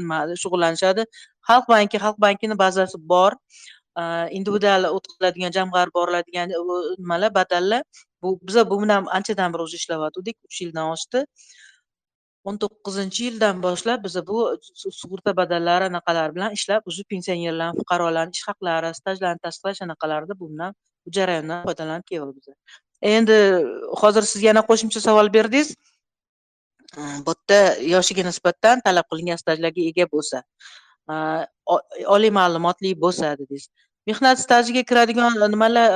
[0.00, 1.06] nima shug'ullanishadi
[1.48, 3.32] xalq banki xalq bankini bazasi bor
[4.38, 6.48] individual o'tkaziladigan jamg'arib boriladigan
[6.98, 7.82] nimalar badallar
[8.22, 11.26] bu biza bu bilan anchadan beri уже ishlayotgandik uch yildan oshdi
[12.48, 14.38] o'n to'qqizinchi yildan boshlab biza bu
[15.00, 21.14] sug'urta badallari anaqalari bilan ishlab уже pensionerlarni fuqarolarni ish haqlari stajlarni tasdiqlash anaqalarida bundan bu
[21.18, 22.46] jarayondan foydalanib kelyapmiz
[23.04, 23.36] endi
[24.02, 25.74] hozir siz yana qo'shimcha savol berdingiz.
[27.26, 27.60] Bu yerda
[27.94, 30.42] yoshiga nisbatan talab qilingan stajlarga ega bo'lsa
[32.16, 33.68] oliy ma'lumotli bo'lsa dedingiz.
[34.08, 35.88] Mehnat stajiga kiradigan nimalar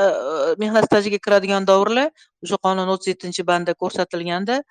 [0.63, 2.09] mehnat stajiga kiradigan davrlar?
[2.45, 4.63] O'sha qonun o'ttiz yettinchi bandda ko'rsatilganda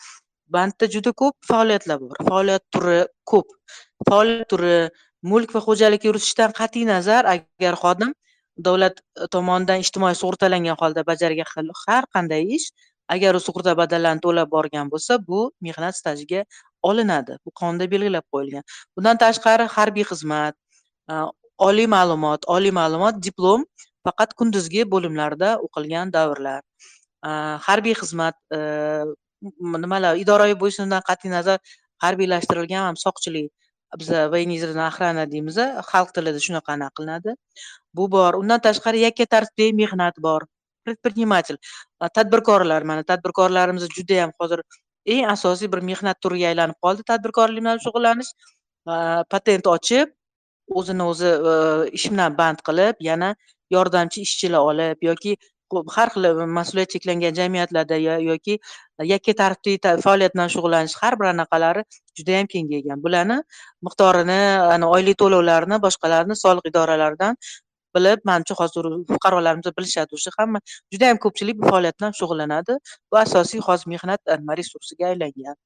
[0.56, 2.18] bandda juda ko'p faoliyatlar bor.
[2.30, 3.00] Faoliyat turi
[3.32, 3.48] ko'p.
[4.10, 4.78] Faoliyat turi
[5.32, 8.14] mulk va xo'jalik yuritishdan qat'iy nazar agar xodim
[8.68, 9.02] davlat
[9.34, 12.68] tomonidan ijtimoiy sug'urtalangan holda bajargan har qanday ish
[13.16, 16.44] agar u sug'urta badalini to'lab borgan bo'lsa bu mehnat stajiga
[16.90, 17.38] olinadi.
[17.46, 18.64] Bu qonunda belgilab qo'yilgan.
[18.96, 20.56] Bundan tashqari harbiy xizmat
[21.70, 23.66] oliy ma'lumot oliy ma'lumot diplom
[24.06, 26.62] faqat kunduzgi bo'limlarda o'qilgan davrlar.
[27.68, 28.60] Harbiy xizmat e,
[29.41, 31.60] nimalar idoraviy bo'ysunuvdan qat'iy nazar
[32.04, 33.52] harbiylashtirilgan ham soqchilik
[34.02, 35.58] biza военизированный охрана deymiz
[35.91, 37.36] xalq tilida shunaqa anaqa qilinadi
[37.97, 40.41] bu bor undan tashqari yakka tartibli mehnat bor
[40.88, 41.58] предприниматель.
[42.17, 44.62] Tadbirkorlar mana tadbirkorlarimiz judayam hozir
[45.06, 48.32] eng asosiy bir mehnat turiga aylanib qoldi tadbirkorlik bilan shug'ullanish
[49.34, 50.13] patent ochib
[50.80, 51.32] o'zini o'zi
[52.00, 53.30] ish bilan band qilib yana
[53.76, 55.38] yordamchi ishchilar olib yoki
[55.95, 56.28] har xil
[56.60, 57.97] mas'uliyat cheklangan jamiyatlarda
[58.32, 58.60] yoki
[59.04, 61.84] yakka tartibli faoliyat bilan shug'ullanish har bir anaqalari
[62.18, 63.38] juda yam kengaygan bularni
[63.88, 64.42] miqdorini
[64.96, 67.36] oylik to'lovlarini boshqalarni soliq idoralaridan
[67.96, 70.60] bilib manimcha hozir fuqarolarimiz bilishadi o'sha hamma
[70.94, 72.78] juda yam ko'pchilik bu faoliyat bilan shug'ullanadi.
[73.12, 74.22] Bu asosiy hozir mehnat
[74.60, 75.58] resursiga aylangan.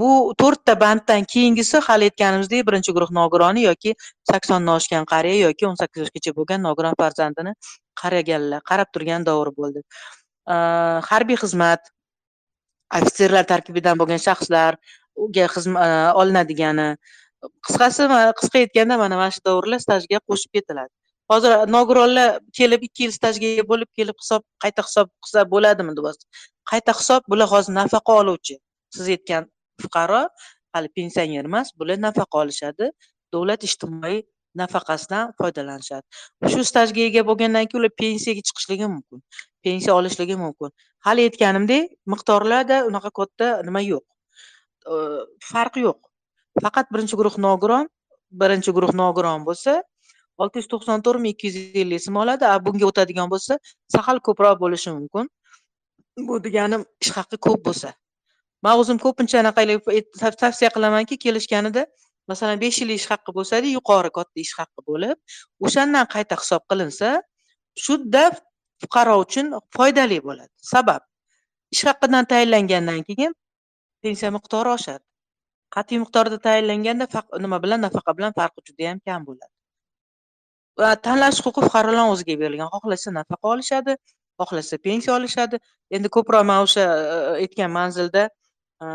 [0.00, 3.94] Bu to'rtta banddan keyingisi hali aytganimizdek birinchi guruh nogironi yoki
[4.30, 7.52] saksondan oshgan qariya yoki o'n sakkiz yoshgacha bo'lgan nogiron farzandini
[8.02, 9.84] qaraganlar qarab turgan davr bo'ldi.
[11.10, 11.93] Harbiy xizmat
[12.98, 14.78] ofitserlar tarkibidan bo'lgan shaxslar
[15.54, 18.08] xizmat e, olinadigani e, qisqasi
[18.40, 20.92] qisqa aytganda mana mana shu davrlar stajga qo'shib ketiladi.
[21.32, 26.44] Hozir nogironlar kelib ikki yil stajga ega bo'lib kelib hisob qayta hisob qilsa bo'ladimi deyapsiz
[26.70, 28.58] qayta hisob bular hozir nafaqa oluvchi.
[28.94, 29.48] Siz aytgan
[29.82, 30.22] fuqaro
[30.74, 32.90] hali pensioner emas bular nafaqa olishadi.
[33.32, 34.22] Davlat ijtimoiy
[34.60, 36.04] nafaqasidan foydalanishadi.
[36.52, 39.22] Shu stajga ega bo'lgandan keyin ular pensiyaga chiqishligi mumkin.
[39.66, 40.70] Pensiya olishligi mumkin.
[41.06, 44.04] Hali aytganimdek miqdorlarda unaqa katta nima yo'q.
[45.50, 45.98] Farq yo'q.
[46.62, 47.88] Faqat birinchi guruh nogiron
[48.42, 49.82] birinchi guruh nogiron bo'lsa
[50.42, 53.58] olti yuz to'qson to'rtmi ikki yuz ellik so'm oladi a bunga o'tadigan bo'lsa
[53.94, 55.28] sahal ko'proq bo'lishi mumkin.
[56.26, 57.92] Bu deganim ish haqi ko'p bo'lsa.
[58.64, 59.62] Man o'zim ko'pincha anaqa
[60.42, 61.84] tavsiya qilamanki kelishganida
[62.30, 65.16] masalan besh yil ish haqi bo'lsada yuqori katta ish haqi bo'lib
[65.66, 67.10] o'shandan qayta hisob qilinsa
[67.86, 68.24] shudda
[68.82, 70.52] fuqaro uchun foydali bo'ladi.
[70.72, 71.02] Sabab
[71.74, 73.32] ish haqidan tayinlangandan keyin
[74.02, 75.04] pensiya miqdori oshadi.
[75.74, 77.06] Qat'iy miqdorda tayinlanganda
[77.44, 79.52] nima bilan nafaqa bilan farqi judayam kam bo'ladi.
[80.80, 83.96] Va tanlash huquqi fuqarolarni o'ziga berilgan xohlasa nafaqa olishadi
[84.40, 85.60] xohlasa pensiya olishadi.
[85.96, 88.22] Endi ko'proq man o'sha e, e, aytgan manzilda
[88.82, 88.86] Э,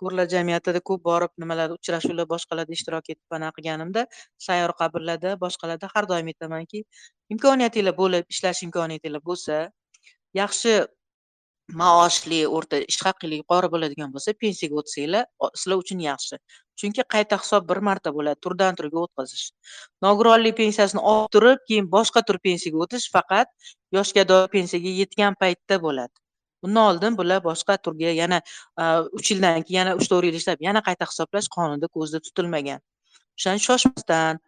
[0.00, 4.02] ko'rlar jamiyatida ko'p borib nimalar uchrashuvlar boshqalarda ishtirok etib anaqa qilganimda
[4.46, 6.80] sayyor qabrlarda boshqalarda har doim aytamanki
[7.34, 9.60] imkoniyatinglar bo'lib ishlash imkoniyatinglar bo'lsa
[10.40, 10.74] yaxshi
[11.82, 15.24] maoshli o'rta ish haqinglar yuqori bo'ladigan bo'lsa pensiyaga o'tsanglar
[15.62, 16.42] sizlar uchun yaxshi.
[16.80, 19.44] Chunki qayta hisob bir marta bo'ladi turdan turga o'tkazish.
[20.06, 23.54] Nogironlik pensiyasini olib turib keyin boshqa tur pensiyaga o'tish faqat
[23.98, 26.14] yoshga doir pensiyaga yetgan paytda bo'ladi.
[26.62, 28.38] Bundan oldin bular boshqa turga yana
[29.18, 32.80] uch yildan keyin yana uch to'rt yil ishlab yana qayta hisoblash qonunda ko'zda tutilmagan.
[33.38, 34.42] O'shani shoshmasdan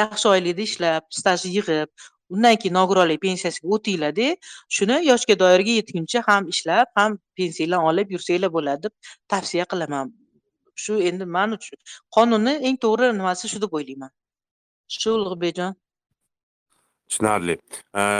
[0.00, 1.90] yaxshi oylikda ishlab staj yig'ib
[2.34, 4.28] undan keyin nogironlik pensiyasiga o'tinglarda
[4.76, 8.94] shuni yoshga doirga yetguncha ham ishlab ham pensiyanglarni olib yursanglar bo'ladi deb
[9.32, 10.06] tavsiya qilaman.
[10.84, 11.78] Shu endi man uchun
[12.16, 14.10] qonunni eng to'g'ri nimasi shu deb o'ylayman.
[15.00, 15.72] Shu ulug'bekjon
[17.08, 17.58] tushunarli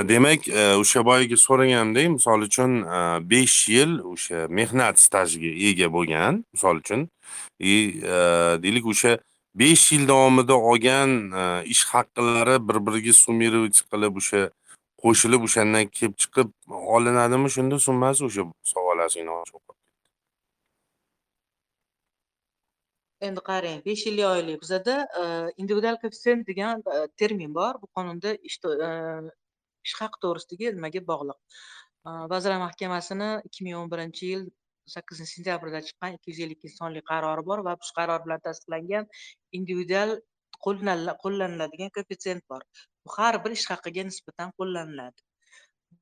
[0.09, 0.49] demak
[0.81, 2.73] o'sha e, boyagi so'ragandek, misol e, uchun
[3.31, 7.09] besh yil o'sha mehnat stajiga ega bo'lgan misol uchun
[7.59, 8.19] и e,
[8.63, 9.19] deylik o'sha
[9.55, 11.11] besh yil davomida olgan
[11.75, 14.43] ish haqilari bir biriga sumмировать qilib o'sha
[15.03, 16.49] qo'shilib o'shandan kelib chiqib
[16.97, 17.49] olinadimi?
[17.57, 18.43] Shunda summasi o'sha
[18.75, 19.31] savolasini
[23.25, 25.25] endi qarang besh yillik oylik bizada e,
[25.63, 27.81] individual koeffitsient degan e, termin bor.
[27.83, 28.91] Bu qonunda ish e,
[30.01, 31.61] haqi to'g'risidagi nimaga bog'liq?
[32.33, 34.43] Vazirlar mahkamasini ikki ming o'n birinchi yil
[34.95, 39.09] sakkizinchi sentyabrda chiqqan ikki yuz ellik ikkinchi sonli qarori bor va shu qaror bilan tasdiqlangan
[39.59, 40.13] individual
[40.67, 42.63] qo'llaniladigan koeffitsient bor.
[43.05, 45.27] Bu har bir ish haqiga nisbatan qo'llaniladi.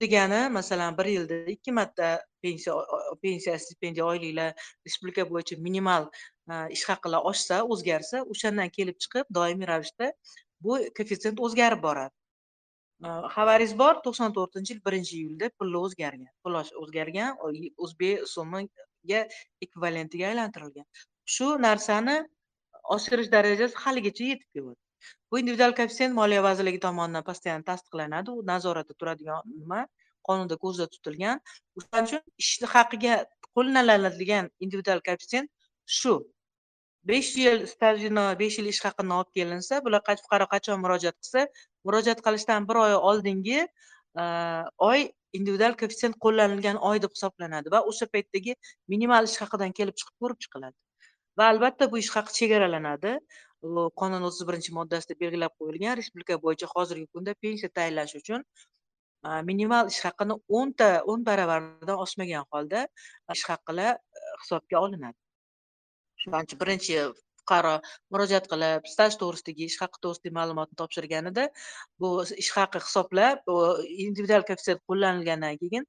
[0.03, 2.09] Degani masalan bir yilda ikki marta
[2.43, 2.75] pensiya
[3.23, 6.09] pensiya stipendiya oyliklar respublika bo'yicha minimal
[6.77, 10.13] ish haqilar oshsa o'zgarsa o'shandan kelib chiqib doimiy ravishda
[10.65, 12.15] bu koeffitsient o'zgarib boradi.
[13.35, 16.31] Xabaringiz bor to'qson to'rtinchi yil birinchi iyulda pullar o'zgargan.
[16.45, 17.31] Pul o'zgargan
[17.85, 19.21] o'zbek so'miga
[19.65, 20.87] ekvivalentiga aylantirilgan.
[21.35, 22.17] Shu narsani
[22.97, 24.83] oshirish darajasi haligacha yetib kelyapti
[25.31, 28.31] bu individual koeffitsient moliya vazirligi tomonidan постоянно tasdiqlanadi.
[28.39, 29.81] U nazoratda turadigan nima?
[30.29, 31.41] Qonunda ko'zda tutilgan.
[31.79, 33.15] O'shaning uchun ishni haqiga
[33.57, 35.51] qo'llaniladigan individual koeffitsient
[35.99, 36.15] shu.
[37.11, 41.47] Besh yil stajini besh yil ish haqini olib kelinsa bular fuqaro qachon murojaat qilsa
[41.87, 43.61] murojaat qilishdan bir oy oldingi
[44.23, 44.25] e,
[44.91, 45.01] oy
[45.39, 48.55] individual koeffitsient qo'llanilgan oy deb hisoblanadi va o'sha paytdagi
[48.95, 50.77] minimal ish haqidan kelib chiqib ko'rib chiqiladi.
[51.39, 53.17] Va albatta bu ish haqi chegaralanadi.
[54.01, 58.41] Qonun o'ttiz birinchi moddasida belgilab qo'yilgan respublika bo'yicha hozirgi kunda pensiya tayinlash uchun
[59.27, 63.93] e, minimal ish haqini o'nta o'n baravaridan oshmagan holda e, ish haqilar
[64.43, 65.24] hisobga olinadi.
[66.25, 66.99] Shuning uchun birinchi
[67.41, 67.75] fuqaro
[68.13, 71.45] murojaat qilib staj to'g'risidagi ish haqi to'g'risidagi ma'lumotni topshirganida
[72.01, 72.11] bu
[72.45, 73.51] ish haqi hisoblab
[74.07, 75.85] individual koeffitsient qo'llanilgandan keyin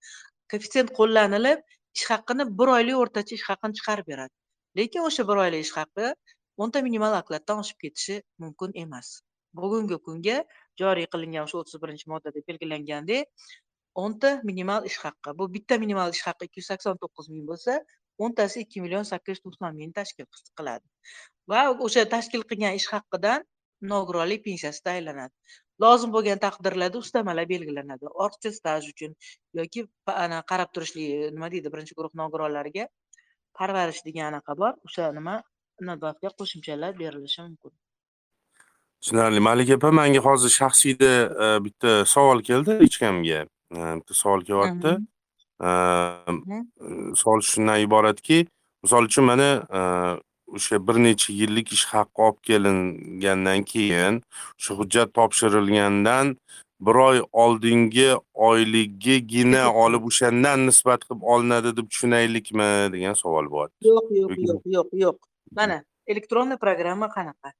[0.51, 1.59] koeffitsient qo'llanilib
[1.97, 4.33] ish haqini bir oylik o'rtacha ish haqini chiqarib beradi.
[4.77, 6.11] Lekin o'sha bir oylik ish haqi
[6.63, 9.21] o'nta minimal okladdan oshib ketishi mumkin emas.
[9.59, 10.37] Bugungi kunga
[10.81, 13.51] joriy qilingan o'sha o'ttiz birinchi moddada belgilangandek
[14.03, 17.79] o'nta minimal ish haqi bu bitta minimal ish haqi ikki yuz sakson to'qqiz ming bo'lsa
[18.23, 20.27] o'ntasi ikki million sakkiz yuz to'qson ming tashkil
[20.59, 20.85] qiladi.
[21.51, 23.45] Va o'sha tashkil qilgan ish haqidan
[23.93, 25.33] nogironlik pensiyasi tayinlanadi.
[25.83, 28.11] Lozim bo'lgan taqdirlarda ustamalar belgilanadi.
[28.25, 29.15] Ortiqcha staj uchun
[29.59, 29.87] yoki
[30.25, 32.85] ana qarab turishli nima deydi birinchi guruh nogironlariga
[33.59, 34.77] parvarish degan anaqa bor.
[34.87, 35.41] O'sha nima
[35.89, 37.73] navbatga qo'shimchalar berilishi mumkin.
[39.01, 39.41] Tushunarli.
[39.49, 41.11] Malika opa manga hozir shaxsiyda
[41.45, 44.95] e, bitta savol keldi ichkamga e, bitta savol kelyapti
[45.61, 48.47] savol shundan iboratki
[48.83, 49.49] misol uchun mana
[50.47, 54.21] o'sha bir necha yillik ish haqqi olib kelingandan keyin
[54.59, 56.35] o'sha hujjat topshirilgandan
[56.85, 64.07] bir oy oldingi oyligigina olib o'shandan nisbat qilib olinadi deb tushunaylikmi degan savol bo'lyapti yo'q
[64.19, 65.17] yo'q yo'q yo'q yo'q.
[65.59, 65.77] Mana
[66.07, 67.53] elektronniy programma qanaqa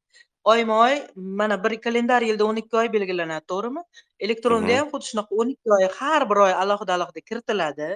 [0.46, 3.82] oyma oy mana bir kalendar yilda o'n ikki oy belgilanadi to'g'rimi?
[4.26, 7.88] Elektronda ham xuddi shunaqa o'n ikki oy har bir oy alohida alohida kiritiladi.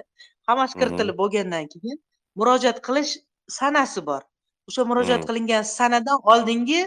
[0.50, 2.00] Hammasi kiritilib bo'lgandan keyin
[2.42, 3.12] murojaat qilish
[3.58, 4.22] sanasi bor.
[4.68, 6.80] O'sha murojaat qilingan sanadan oldingi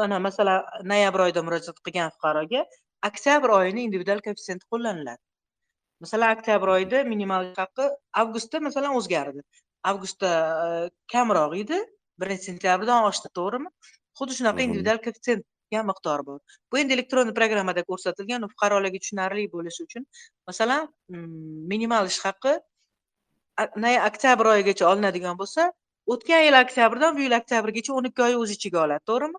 [0.00, 2.64] mana masalan noyabr oyida murojaat qilgan fuqaroga
[3.08, 5.22] oktyabr oyini individual koeffitsient qo'llaniladi.
[6.04, 7.88] Masalan oktyabr oyida minimal haqi
[8.22, 9.42] avgustda masalan o'zgardi.
[9.90, 10.30] Avgustda
[10.66, 10.68] e,
[11.12, 11.78] kamroq edi
[12.20, 13.70] birinchi sentyabrdan oshdi to'g'rimi
[14.20, 16.38] xuddi shunaqa individual koeffitsient degan miqdor bor.
[16.72, 20.06] Bu endi elektron programmada ko'rsatilgan fuqarolarga tushunarli bo'lishi uchun.
[20.48, 20.88] Masalan
[21.72, 22.54] minimal ish haqi
[24.08, 25.68] oktyabr oyigacha olinadigan bo'lsa
[26.14, 29.38] o'tgan yil oktyabrdan bu yil oktyabrgacha o'n ikki oy o'z ichiga oladi to'g'rimi?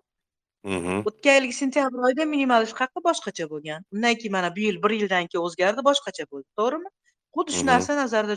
[1.10, 3.80] O'tgan yilgi sentyabr oyida minimal ish haqi boshqacha bo'lgan.
[3.94, 6.90] Undan keyin mana bu yil bir yildan keyin o'zgardi boshqacha bo'ldi to'g'rimi?
[7.36, 8.36] Xuddi shu narsa nazarda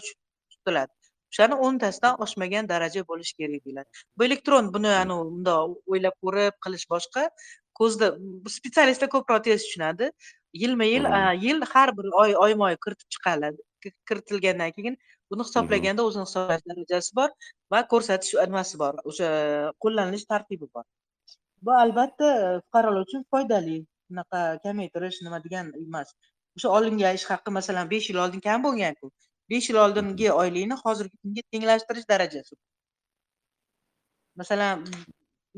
[0.51, 0.93] tutiladi
[1.31, 3.89] o'shani o'ntasidan oshmagan daraja bo'lishi kerak deyiladi.
[4.17, 7.23] Bu elektron buni anavi bundoq o'ylab ko'rib qilish boshqa
[7.79, 8.11] ko'zda
[8.57, 10.11] spetsialistlar ko'proq tez tushunadi.
[10.63, 11.05] Yilma yil
[11.45, 13.59] yil har bir oy oyma oy kiritib chiqiladi
[14.09, 14.95] kiritilgandan keyin
[15.31, 17.29] buni hisoblaganda o'zini hisoblash darajasi bor
[17.73, 19.27] va ko'rsatish nimasi bor o'sha
[19.83, 20.85] qo'llanilish tartibi bor.
[21.65, 22.29] Bu albatta
[22.65, 23.77] fuqarolar uchun foydali.
[24.09, 26.13] Bunaqa kamaytirish nima degan emas.
[26.57, 29.11] O'sha olingan ish haqi masalan besh yil oldin kam bo'lganku
[29.49, 32.55] besh yil oldingi oylikni hozirgi kunga tenglashtirish darajasi.
[34.41, 34.85] Masalan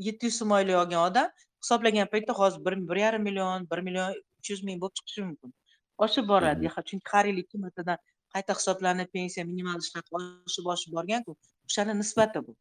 [0.08, 1.30] yetti yuz so'm oylik olgan odam
[1.62, 5.54] hisoblagan paytda hozir bir bir yarim million bir million uch yuz ming bo'lib chiqishi mumkin.
[5.98, 6.70] Oshib boradi.
[6.90, 7.98] Chunki har yili ikki martadan
[8.34, 11.36] qayta hisoblanib pensiya minimal ish haqi oshib oshib borganku
[11.68, 12.56] o'shani nisbati bu.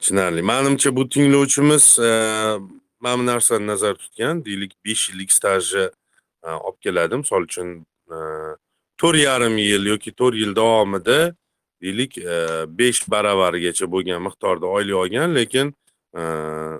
[0.00, 0.42] Tushunarli.
[0.52, 2.10] Manimcha bu tinglovchimiz e,
[3.00, 5.84] mana bu narsani nazarda tutgan deylik besh yillik stajni
[6.44, 7.68] e, olib keladi misol uchun
[8.14, 8.16] e,
[9.00, 11.20] to'rt yarim yil yoki to'rt yil davomida
[11.82, 12.36] deylik e,
[12.80, 15.72] besh baravarigacha bo'lgan miqdorda oylik olgan lekin
[16.20, 16.22] e,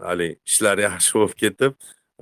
[0.08, 1.72] haligi ishlar yaxshi bo'lib ketib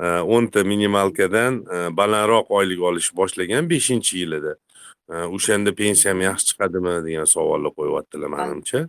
[0.04, 1.60] e, o'nta minimalkadan
[2.00, 4.54] balandroq oylik olishni boshlagan beshinchi yilida
[5.36, 8.80] o'shanda pensiyam yaxshi chiqadimi degan savolni qo'yyaptilar manimcha.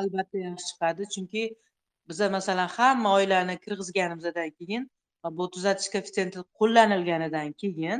[0.00, 1.02] Albatta yaxshi chiqadi.
[1.14, 1.42] Chunki
[2.08, 4.90] biza masalan hamma oilani kirgizganimizdan keyin
[5.38, 7.98] bu tuzatish koeffitsiyenti qo'llanilganidan keyin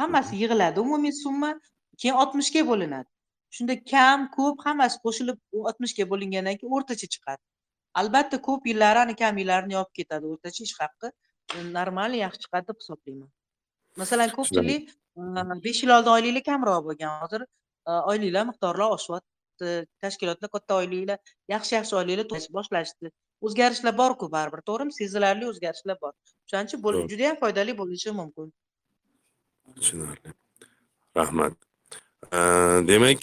[0.00, 1.50] hammasi yig'iladi umumiy summa
[2.00, 3.08] keyin oltmishga bo'linadi.
[3.56, 5.38] Shunda kam ko'p hammasi qo'shilib
[5.68, 7.42] oltmishga bo'lingandan keyin o'rtacha chiqadi.
[8.00, 11.08] Albatta ko'p yillari ani kam yillarini yopib ketadi o'rtacha ish haqi
[11.76, 13.30] normal yaxshi chiqadi deb hisoblayman.
[14.02, 14.84] Masalan ko'pchilik
[15.66, 17.10] besh yil oldin oyliklar kamroq bo'lgan.
[17.22, 17.42] Hozir
[18.12, 19.72] oyliklar miqdorlar oshyapti.
[20.02, 21.18] Tashkilotlar katta oyliklar
[21.54, 23.10] yaxshi yaxshi oyliklar boshlashdi.
[23.46, 24.92] O'zgarishlar borku baribir to'g'rimi?
[25.00, 26.12] Sezilarli o'zgarishlar bor.
[26.46, 28.52] O'shaning uchun judayam foydali bo'lishi mumkin
[29.76, 30.30] tushunarli
[31.18, 31.54] rahmat
[32.90, 33.20] demak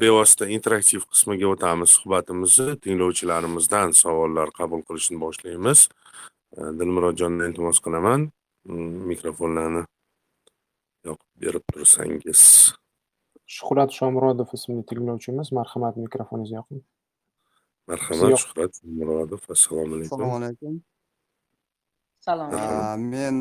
[0.00, 5.88] bevosita interaktiv qismiga o'tamiz suhbatimizni tinglovchilarimizdan savollar qabul qilishni boshlaymiz
[6.78, 8.30] dilmurodjondan iltimos qilaman.
[9.12, 9.82] Mikrofonlarni
[11.06, 12.40] yoqib berib tursangiz.
[13.56, 16.82] Shuhrat shomurodov ismli tinglovchimiz marhamat mikrofoningizni yoqing
[17.86, 20.10] marhamat shuhrat murodov assalomu alaykum.
[20.10, 20.74] Assalomu alaykum.
[22.26, 23.36] Salom Aa, men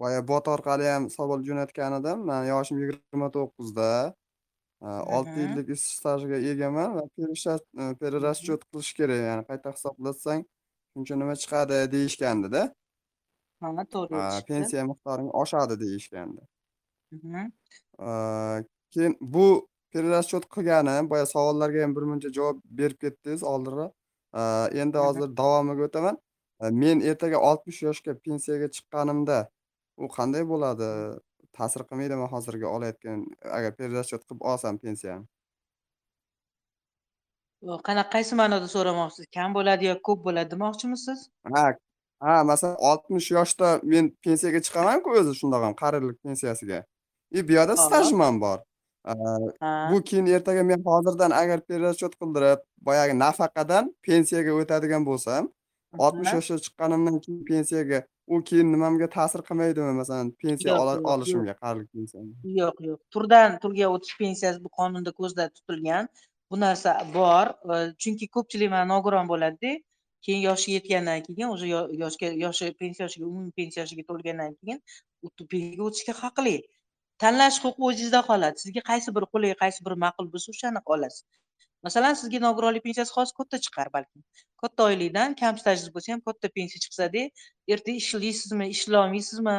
[0.00, 3.90] boya bot orqali ham savol jo'natgan edim mani yoshim yigirma to'qqizda
[5.16, 5.40] olti Mhm.
[5.42, 7.62] yillik ish stajiga egaman va перерасчет
[8.00, 10.40] перерасчет qilish kerak ya'ni qayta hisoblatsang
[10.92, 12.62] shuncha nima chiqadi deyishgandida.
[13.62, 16.42] Ha to'g'ri pensiya miqdoring oshadi deyishgandi.
[17.98, 19.46] Aa, keyin bu
[19.92, 23.92] перерасчет qilganim boya savollarga ham birmuncha javob berib ketdingiz oldinroq.
[24.82, 26.16] Endi hozir davomiga o'taman.
[26.82, 29.38] Men ertaga oltmish yoshga pensiyaga chiqqanimda
[29.96, 30.88] u qanday bo'ladi?
[31.56, 33.18] Ta'sir qilmaydimi hozirgi olayotgan?
[33.58, 35.26] Agar перерасчет qilib olsam pensiyani
[37.64, 41.18] qanaqa qaysi ma'noda so'ramoqchisiz kam bo'ladi yo ko'p bo'ladi demoqchimisiz?
[41.54, 41.64] Ha
[42.26, 46.84] ha masalan oltmish yoshda men pensiyaga chiqamanku o'zi shundoq ham qarilik pensiyasiga.
[47.30, 48.58] И bu yoqda stajim ham bor.
[49.90, 55.42] Bu keyin ertaga men hozirdan agar перерасчет qildirib boyagi nafaqadan pensiyaga o'tadigan bo'lsam
[56.04, 57.98] oltmish yoshga chiqqanimdan keyin pensiyaga
[58.32, 59.92] u keyin nimamga ta'sir qilmaydimi?
[60.00, 60.74] Masalan pensiya
[61.14, 63.00] olishimga qarilik pensiyamga yo'q yo'q.
[63.14, 66.08] Turdan turga o'tish pensiyasi bu qonunda ko'zda tutilgan.
[66.50, 67.46] Bu narsa bor.
[68.02, 69.72] Chunki ko'pchilik mana nogiron bo'ladida
[70.24, 74.78] keyin yoshi yetgandan keyin уже yo- yoshga yoshi pensiya yoshiga umumiy pensiya yoshiga to'lgandan keyin
[75.50, 76.56] pensiyaga o'tishga haqli.
[77.22, 78.56] Tanlash huquqi o'zingizda qoladi.
[78.64, 81.24] Sizga qaysi biri qulay qaysi biri ma'qul bo'lsa o'shani olasiz
[81.86, 84.24] masalan sizga nogironlik pensiyasi hozir katta chiqar balkim.
[84.62, 87.24] Katta oylikdan kam stajingiz bo'lsa ham katta pensiya chiqsada
[87.76, 89.56] erta ishlaysizmi ishlolmaysizmi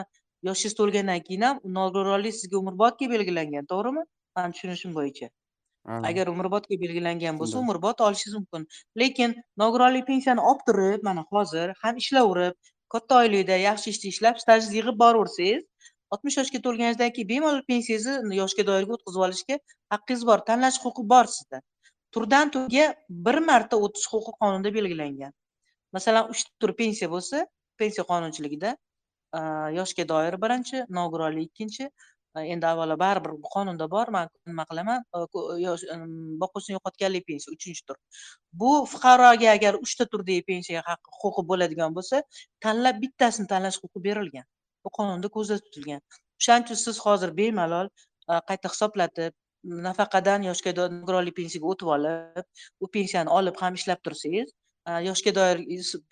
[0.49, 4.05] yoshingiz to'lgandan keyin ham nogironlik sizga umrbodga belgilangan to'g'rimi?
[4.35, 5.29] Mani tushunishim bo'yicha.
[5.87, 5.99] Ha.
[6.09, 8.63] agar umrbodga belgilangan bo'lsa umrbod olishingiz mumkin.
[9.01, 12.55] Lekin nogironlik pensiyani olib turib mana hozir ham ishlayverib
[12.93, 18.65] katta oylikda yaxshi ishda ishlab stajingizni yig'ib boraversangiz oltmish yoshga to'lganingizdan keyin bemalol pensiyangizni yoshga
[18.69, 19.57] doirga o'tkazib olishga
[19.93, 21.61] haqqingiz bor tanlash huquqi bor sizda
[22.15, 22.87] turdan turga
[23.27, 25.31] bir marta o'tish huquqi qonunda belgilangan.
[25.95, 27.45] Masalan uchta tur pensiya bo'lsa
[27.81, 28.75] pensiya qonunchiligida
[29.77, 31.89] yoshga doir birinchi nogironlik ikkinchi
[32.53, 35.03] endi avvalo baribir bu qonunda bor man nima qilaman
[35.65, 35.83] yosh
[36.41, 37.97] boquvchisini yo'qotganlik pensiya uchinchi tur.
[38.61, 42.21] Bu fuqaroga agar uchta turdagi pensiya haqqi huquqi bo'ladigan bo'lsa
[42.65, 44.45] tanlab bittasini tanlash huquqi berilgan.
[44.83, 46.01] Bu qonunda ko'zda tutilgan.
[46.39, 47.87] O'shaning uchun siz hozir bemalol
[48.49, 49.33] qayta hisoblatib
[49.87, 54.51] nafaqadan yoshga doir nogironlik pensiyaga o'tib olib u pensiyani olib ham ishlab tursangiz
[55.09, 55.57] yoshga doir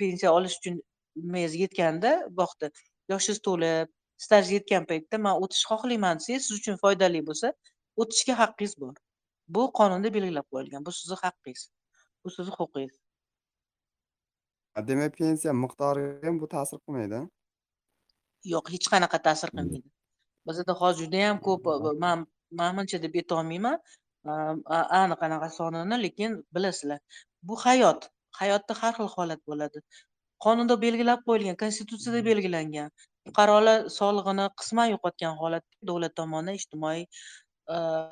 [0.02, 0.80] pensiya olish uchun
[1.26, 2.72] nimangiz yetganda yoqda
[3.14, 3.94] yoshingiz to'lib
[4.26, 7.54] staj yetgan paytda man o'tish xohlayman desangiz siz uchun foydali bo'lsa
[8.02, 8.96] o'tishga haqqingiz bor.
[9.56, 11.64] Bu qonunda belgilab qo'yilgan bu sizni haqqingiz
[12.24, 12.98] bu sizni huquqingiz.
[14.90, 17.20] Demak pensiya miqdoriga ham bu ta'sir qilmaydi
[18.54, 19.90] yo'q hech qanaqa ta'sir qilmaydi.
[20.48, 21.68] Bizada hozir judayam ko'p
[22.04, 22.26] man
[22.62, 23.78] manimcha deb aytolmayman.
[25.02, 27.00] Aniq anaqa sonini lekin bilasizlar
[27.48, 28.10] bu hayot
[28.42, 29.80] hayotda har xil holat bo'ladi.
[30.46, 32.90] Qonunda belgilab qo'yilgan konstitutsiyada belgilangan
[33.28, 37.04] fuqarolar soliqini qisman yo'qotgan holatda davlat tomonidan ijtimoiy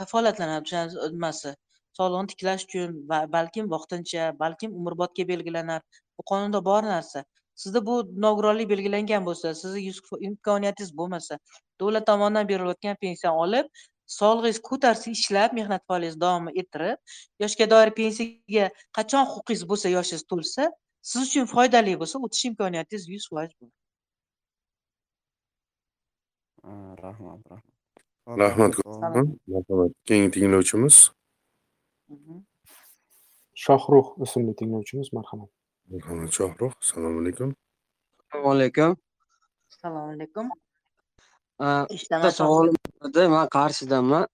[0.02, 0.84] kafolatlanadi
[1.16, 1.52] nimasi
[2.00, 5.82] soliqni tiklash uchun va balkim vaqtincha balkim umrbodga belgilanar.
[6.18, 7.24] Bu qonunda bor narsa.
[7.62, 9.82] Sizda bu nogironlik belgilangan bo'lsa sizni
[10.28, 11.40] imkoniyatingiz bo'lmasa
[11.80, 13.66] davlat tomonidan berilayotgan pensiyani olib
[14.20, 16.98] sog'lig'ingiz ko'tarsa ishlab mehnat faoliyatingizni davom ettirib
[17.44, 18.66] yoshga doir pensiyaga
[18.98, 20.64] qachon huquqingiz bo'lsa yoshingiz to'lsa
[21.10, 23.70] siz uchun foydali bo'lsa o'tish imkoniyatingiz yuz foiz bor
[27.04, 28.74] rahmat rahmat.
[29.48, 31.12] Marhamat keyingi tinglovchimiz?
[32.10, 32.46] Mhm.
[33.66, 35.50] shohruh ismli tinglovchimiz marhamat.
[35.92, 37.50] Marhamat shohruh assalomu alaykum.
[38.20, 38.92] Assalomu alaykum.
[39.72, 40.46] Assalomu alaykum
[41.62, 42.76] bitta savolim
[43.08, 44.28] edi man qarshidanman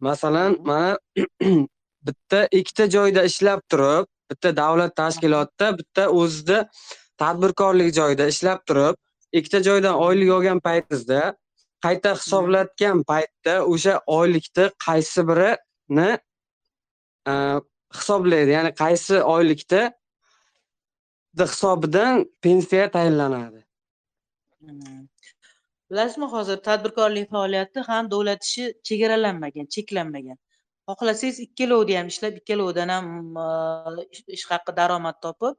[0.00, 0.98] masalan mana
[2.06, 6.58] bitta ikkita joyda ishlab turib bitta davlat tashkilotida bitta o'zida
[7.22, 8.96] tadbirkorlik joyida ishlab turib
[9.32, 11.20] ikkita joydan oylik olgan paytingizda
[11.84, 16.10] qayta hisoblatgan paytda o'sha oylikni qaysi birini
[17.32, 17.34] a,
[17.98, 18.50] hisoblaydi?
[18.56, 19.82] Ya'ni qaysi oylikda
[21.40, 23.60] hisobidan pensiya tayinlanadi.
[25.94, 30.38] Bilasizmi hozir tadbirkorlik faoliyati ham davlat ishi chegaralanmagan cheklanmagan.
[30.88, 34.00] Xohlasangiz ikkalovida ham ishlab ikkalovidan ham mm,
[34.36, 35.54] ish haqqi haqi daromad topib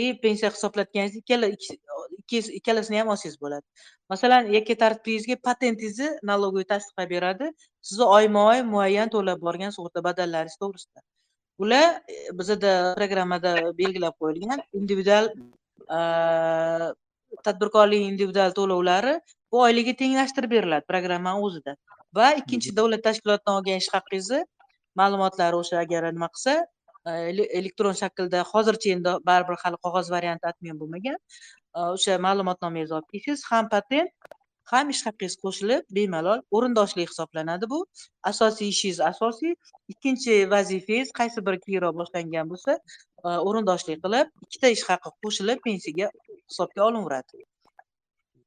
[0.00, 1.46] и pensiya hisoblatganingizda ikkala
[2.58, 3.64] ikkalasini ham olsangiz bo'ladi.
[4.12, 7.46] Masalan yakka tartibingizga patentingizni налоговый tasdiqlab beradi
[7.88, 11.00] sizni oyma oy muayyan to'lab borgan sug'urta badallaringiz to'g'risida.
[11.60, 15.32] Bular e, bizada programmada belgilab qo'yilgan individual
[17.46, 19.14] tadbirkorlik individual to'lovlari
[19.56, 21.72] bu oylikka tenglashtirib beriladi programmani o'zida.
[22.16, 24.40] Va ikkinchi davlat tashkilotidan olgan ish haqqingizni
[25.00, 30.50] ma'lumotlari o'sha agar nima qilsa e, ele- elektron shaklda hozircha endi baribir hali qog'oz varianti
[30.52, 34.30] atmen bo'lmagan e, o'sha ma'lumotnomangizni olib kelsangiz ham patent
[34.74, 37.80] ham ish haqqingiz qo'shilib bemalol o'rindoshlik hisoblanadi bu.
[38.32, 39.58] Asosiy ishingiz asosiy.
[39.94, 42.78] Ikkinchi vazifangiz qaysi biri keyinroq boshlangan bo'lsa
[43.26, 47.46] e, o'rindoshlik qilib ikkita ish haqqi qo'shilib pensiyaga hisobga olinaveradi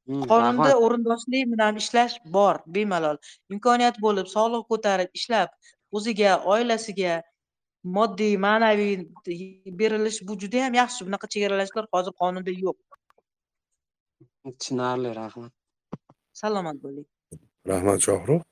[0.08, 0.82] Qonunda rahmat.
[0.84, 3.16] o'rindoshlik bilan ishlash bor bemalol.
[3.54, 5.48] Imkoniyat bo'lib soliq ko'tarib ishlab
[5.96, 7.22] o'ziga oilasiga
[7.96, 8.94] moddiy ma'naviy
[9.80, 11.06] berilish bu juda yam yaxshi.
[11.08, 12.78] Bunaqa chegaralashlar hozir qonunda yo'q.
[14.58, 15.52] Tushunarli rahmat.
[16.42, 17.06] Salomat bo'ling.
[17.72, 18.42] Rahmat shohrux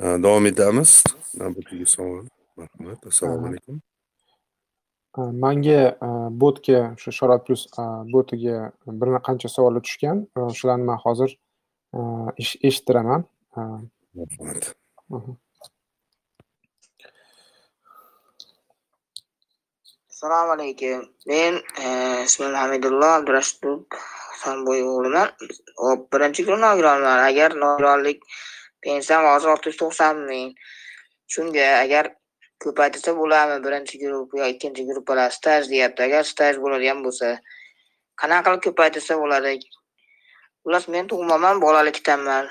[0.00, 0.90] E, davom etamiz.
[1.40, 2.24] Navbatdagi savol
[2.56, 3.80] marhamat assalomu alaykum
[5.44, 5.80] Manga
[6.42, 7.82] botga shu Sharoit Plus a,
[8.14, 8.56] botiga
[9.00, 10.26] bir qancha savollar tushgan.
[10.36, 11.30] A, Shularni man hozir
[12.68, 13.24] eshittiraman.
[13.56, 15.32] Mhm.
[20.10, 21.00] assalomu alaykum
[21.30, 21.54] men
[22.28, 23.78] ismim hamidullo abdurashidov
[24.32, 25.28] husanboy o'g'liman
[25.84, 28.18] hop birinchi kun nogironman agar nogironlik
[28.84, 30.48] pensiyam hozir olti yuz to'qson ming
[31.34, 32.04] shunga agar
[32.64, 37.28] ko'paytirsa bo'ladimi birinchi guruh yo ikkinchi gruppalar staj deyapti agar staj bo'ladigan bo'lsa
[38.20, 39.54] qanaqa qilib ko'paytirsa bo'ladi
[40.62, 42.50] xullas men tug'maman bolalikdanman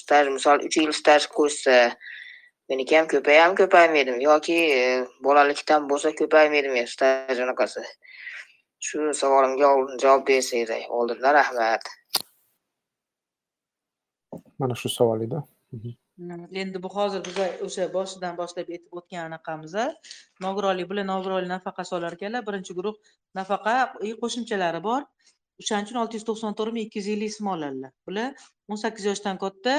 [0.00, 1.76] staj misol uch yil staj qo'shsa
[2.72, 4.58] meniki ham ko'payam ko'paymaydimi yoki
[5.26, 7.86] bolalikdan bo'lsa ko'paymaydimi staj anaqasi
[8.88, 9.70] shu savolimga
[10.02, 11.90] javob bersangiz oldindan rahmat
[14.60, 15.40] Mana shu savol edi.
[16.20, 19.74] Endi bu hozir biza o'sha boshidan boshlab aytib o'tgan anaqamiz
[20.44, 22.96] nogironlik bilan nogironlik nafaqasi olarkanlar birinchi guruh
[23.38, 23.76] nafaqa
[24.24, 25.06] qo'shimchalari bor.
[25.62, 28.28] O'shaning uchun olti yuz to'qson to'rt ming ikki yuz ellik so'm oladilar bular
[28.70, 29.74] o'n sakkiz yoshdan katta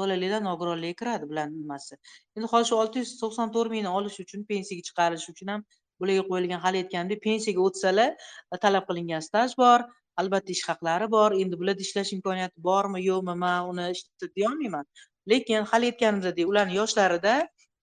[0.00, 2.00] bolalikdan nogironlikka kiradi bularni nimasi.
[2.36, 5.64] Endi hozir shu olti yuz to'qson to'rt mingni olish uchun pensiyaga chiqarish uchun ham
[6.00, 8.10] bularga qo'yilgan hali aytganimdek pensiyaga o'tsalar
[8.52, 9.88] e, talab qilingan staj bor
[10.22, 11.30] albatta ish haqlari bor.
[11.42, 14.86] Endi bularda ishlash imkoniyati bormi yo'qmi man uni eshitib deyolmayman
[15.30, 17.34] lekin hali aytganimizdek ularni yoshlarida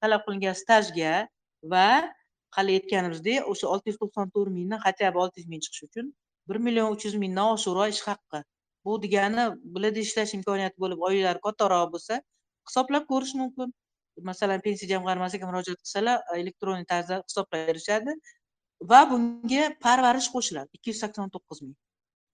[0.02, 1.14] talab qilingan stajga
[1.74, 1.88] va
[2.58, 6.06] hali aytganimizdek o'sha olti yuz to'qson to'rt mingdan хотя бы olti yuz ming chiqishi uchun
[6.50, 8.40] bir million uch yuz mingdan oshiqroq ish haqqi.
[8.86, 12.16] Bu degani bularda ishlash imkoniyati bo'lib oylari kattaroq bo'lsa
[12.70, 13.70] hisoblab ko'rish mumkin.
[14.30, 18.12] Masalan pensiya jamg'armasiga murojaat qilsalar elektron tarzda hisoblab berishadi
[18.92, 20.70] va bunga parvarish qo'shiladi.
[20.78, 21.78] Ikki yuz sakson to'qqiz ming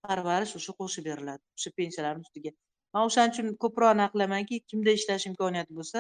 [0.08, 2.52] parvarish o'sha qo'shib beriladi o'sha pensiyalarni ustiga.
[2.94, 6.00] Man o'shaning uchun ko'proq nima qilamanki kimda ishlash imkoniyati bo'lsa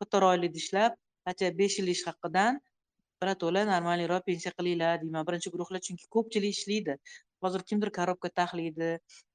[0.00, 0.92] qator oylikda ishlab
[1.26, 2.62] хотя besh yil ish haqidan
[3.22, 5.26] birato'la normalniroq pensiya qilinglar deyman.
[5.28, 6.96] Birinchi guruhlar chunki ko'pchilik ishlaydi.
[7.44, 8.90] Hozir kimdir korobka taxlaydi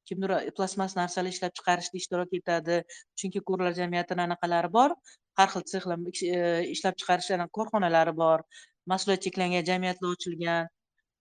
[0.10, 2.80] kimdir plastmas narsalar ishlab chiqarishda ishtirok etadi.
[3.20, 4.96] Chunki ko'rlar jamiyatini anaqalari bor
[5.40, 5.98] har xil sexlar
[6.38, 6.42] e,
[6.76, 8.46] ishlab chiqarish korxonalari bor.
[8.92, 10.70] Mas'uliyat cheklangan jamiyatlar ochilgan.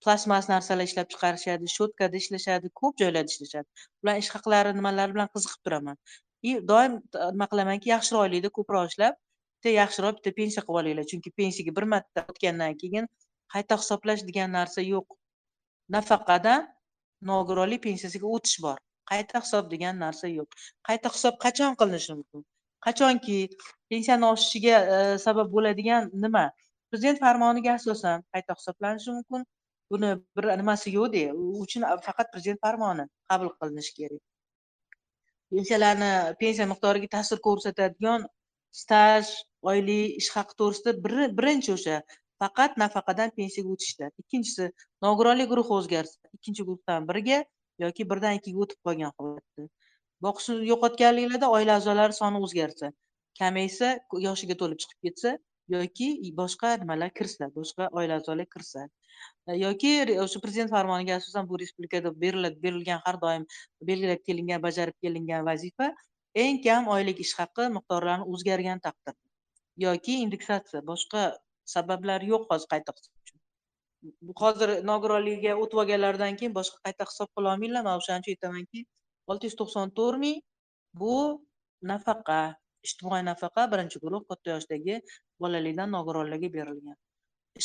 [0.05, 3.69] Plastmas narsalar ishlab chiqarishadi shotkada ishlashadi ko'p joylarda ishlashadi.
[4.03, 5.97] Ular ish haqlari nimalari bilan qiziqib turaman.
[6.49, 6.93] И doim
[7.35, 11.07] nima qilamanki yaxshiroq oylikda ko'proq ishlab bitta yaxshiroq bitta pensiya qilib olinglar.
[11.13, 13.09] Chunki pensiyaga bir marta o'tgandan keyin
[13.55, 15.17] qayta hisoblash degan narsa yo'q.
[15.97, 16.69] Nafaqadan
[17.31, 18.79] nogironlik pensiyasiga o'tish bor.
[19.11, 20.49] Qayta hisob degan narsa yo'q.
[20.89, 22.45] Qayta hisob qachon qilinishi mumkin?
[22.87, 23.39] Qachonki
[23.91, 26.45] pensiyani oshishiga e, sabab bo'ladigan nima?
[26.91, 29.47] Prezident farmoniga asosan qayta hisoblanishi mumkin.
[29.93, 34.23] Buni bir nimasi yo'qda u uchun faqat prezident farmoni qabul qilinishi kerak.
[35.51, 38.27] Pensiyalarni pensiya miqdoriga ta'sir ko'rsatadigan
[38.83, 39.25] staj
[39.71, 40.91] oylik ish haqi to'g'risida
[41.39, 41.97] birinchi o'sha.
[42.43, 44.07] Faqat nafaqadan pensiyaga o'tishda.
[44.23, 44.65] Ikkinchisi
[45.05, 47.39] nogironlik guruhi o'zgarsa ikkinchi guruhdan biriga
[47.85, 49.65] yoki birdan ikkiga o'tib qolgan holatda.
[50.25, 52.93] Boqishni yo'qotganliklarda oila a'zolari soni o'zgarsa
[53.41, 53.89] kamaysa
[54.27, 55.31] yoshiga to'lib chiqib ketsa
[55.75, 56.09] yoki
[56.41, 58.87] boshqa nimalar kirsa boshqa oila a'zolar kirsa.
[59.67, 59.93] Yoki
[60.25, 63.47] o'sha prezident farmoniga asosan bu respublikada beriladi berilgan har doim
[63.89, 65.89] belgilab kelingan bajarib kelingan vazifa
[66.45, 69.29] eng kam oylik ish haqi miqdorlari o'zgargan taqdirda
[69.79, 70.83] yoki indeksatsiya.
[70.91, 71.23] Boshqa
[71.75, 73.39] sabablar yo'q hozir qayta hisob uchun.
[74.27, 78.85] Bu hozir nogironligiga o'tib olganlaridan keyin boshqa qayta hisob qila olmanglar man o'shaning uchun aytamanki
[79.33, 80.41] olti yuz to'qson to'rt ming
[81.03, 81.15] bu
[81.93, 82.41] nafaqa
[82.87, 85.01] ijtimoiy nafaqa birinchi guruh katta yoshdagi
[85.43, 86.97] bolalikdan nogironlarga berilgan.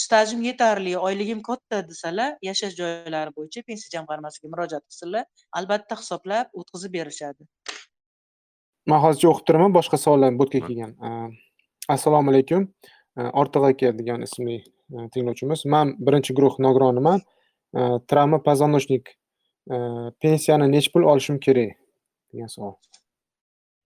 [0.04, 5.26] Stajim yetarli oyligim katta desalar yashash joylari bo'yicha pensiya jamg'armasiga murojaat qilsinlar
[5.60, 7.44] albatta hisoblab o'tkazib berishadi
[8.92, 10.92] Man hozircha o'qib turaman boshqa savollar botga kelgan.
[11.96, 12.66] Assalomu alaykum.
[13.42, 14.58] Ortiq aka degan ismli
[15.14, 15.64] tinglovchimiz.
[15.74, 17.22] Man birinchi guruh nogironiman.
[18.10, 19.06] Travma позвоночник
[20.22, 21.78] pensiyani nechi pul olishim kerak
[22.34, 22.76] degan savol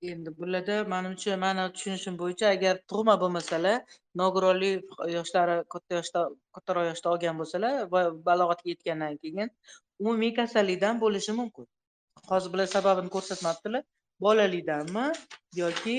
[0.02, 3.78] endi bularda manimcha mani tushunishim bo'yicha agar tug'ma bo'lmasalar
[4.22, 4.84] nogironlik
[5.18, 6.22] yoshlari katta yoshda
[6.56, 9.50] kattaroq yoshda olgan bo'lsalar va balog'atga yetgandan keyin
[10.00, 11.66] umumiy kasallikdan bo'lishi mumkin.
[12.30, 13.84] Hozir bular sababini ko'rsatmabdilar.
[14.26, 15.06] Bolalikdanmi
[15.62, 15.98] yoki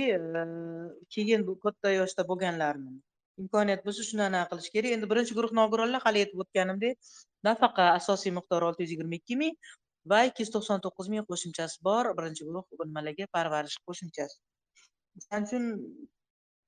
[1.14, 2.94] keyin bu katta yoshda bo'lganlarmi?
[3.42, 4.94] Imkoniyat bo'lsa shuni anaqa qilish kerak.
[4.96, 6.94] Endi birinchi guruh nogironlar hali aytib o'tganimdek
[7.48, 9.54] nafaqa asosiy miqdori olti yuz yigirma ikki ming
[10.10, 14.36] va ikki yuz to'qson to'qqiz ming qo'shimchasi bor birinchi guruh nimalarga parvarish qo'shimchasi.
[15.18, 15.64] O'shaning uchun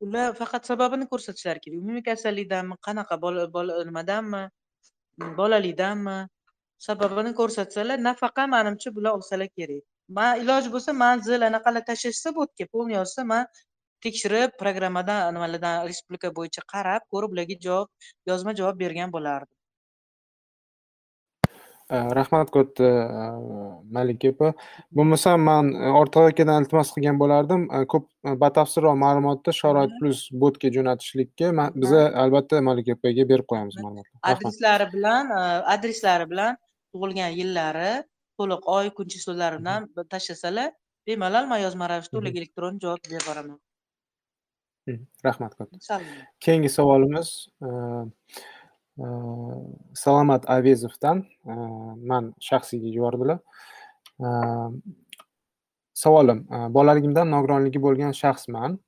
[0.04, 4.42] ular faqat sababini ko'rsatishlari kerak umumiy kasallikdanmi qanaqa bola nimadanmi
[5.40, 6.18] bolalikdanmi
[6.86, 9.82] sababini ko'rsatsalar nafaqa manimcha bular olsalar kerak.
[10.16, 13.44] Man iloji bo'lsa manzil anaqalar tashlashsa bo'ldi polni yozsa man
[14.04, 17.88] tekshirib programmadan nimalardan respublika bo'yicha qarab ko'rib ularga javob
[18.30, 19.56] yozma javob bergan bo'lardim.
[21.90, 22.88] Rahmat katta
[23.96, 24.52] malika opa
[24.96, 27.66] bo'lmasa man ortiq akadan iltimos qilgan bo'lardim.
[27.76, 31.50] E, ko'p e, batafsilroq ma'lumotni sharoit plyus botga jo'natishlikka
[31.82, 34.20] biza albatta malika opaga berib qo'yamiz ma'lumotni.
[34.32, 35.34] Adreslari bilan
[35.74, 36.60] adreslari bilan
[36.92, 37.90] tug'ilgan yillari
[38.38, 40.70] to'liq oy kun chislolari bilan tashlasalar
[41.06, 43.58] bemalol man yozma ravishda ularga elektron javob berib boraman.
[45.26, 46.00] Rahmat katta
[46.44, 47.28] keyingi savolimiz
[49.94, 51.24] salomat avezovdan
[52.10, 53.38] man shaxsiyga yubordilar.
[54.20, 54.28] E,
[55.94, 58.78] savolim e, bolaligimdan nogironligi bo'lgan shaxsman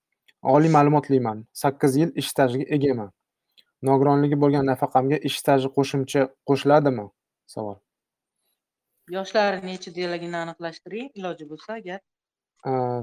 [0.55, 3.11] oliy ma'lumotliman sakkiz yil ish stajiga egaman.
[3.82, 7.09] Nogironligi bo'lgan nafaqamga ish staji qo'shimcha qo'shiladimi?
[7.55, 7.76] Savol.
[9.11, 12.00] Yoshlari nechi deligini aniqlashtiring iloji bo'lsa agar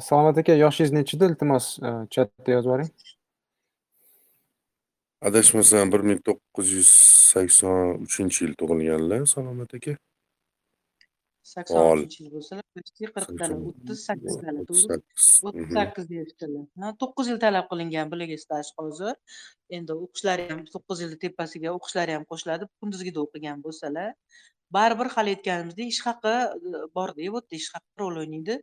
[0.10, 1.66] salomat aka yoshingiz nechida iltimos
[2.16, 2.92] chatda yozib yuboring
[5.28, 6.92] adashmasam bir ming to'qqiz yuz
[7.32, 9.94] sakson uchinchi yil tug'ilganlar salomat aka
[11.54, 12.04] sakson Ol.
[12.18, 15.26] yil bo'lsalar почти qirqdalar o'ttiz sakkizdalar o'ttiz to'g'rimi sakkiz.
[15.48, 15.74] o'ttiz Mhm.
[15.78, 19.16] sakkiz yoshdalar ha to'qqiz yil talab qilingan bularga staj hozir.
[19.78, 24.10] Endi o'qishlari ham to'qqiz yilni tepasiga o'qishlari ham qo'shiladi kunduzgida o'qigan bo'lsalar.
[24.76, 26.36] Baribir hali aytganimizdek ish haqi
[26.70, 28.56] e, borda bu yerda ish haqi rol o'ynaydi.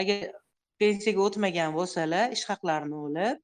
[0.00, 0.18] Agar
[0.82, 3.38] pensiyaga o'tmagan bo'lsalar ish haqlarini olib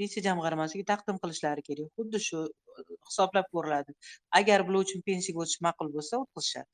[0.00, 1.88] pensiya jamg'armasiga taqdim qilishlari kerak.
[1.98, 3.94] Xuddi shu e, hisoblab ko'riladi.
[4.40, 6.72] Agar bular uchun pensiyaga o'tish ma'qul bo'lsa o'tkazishadi.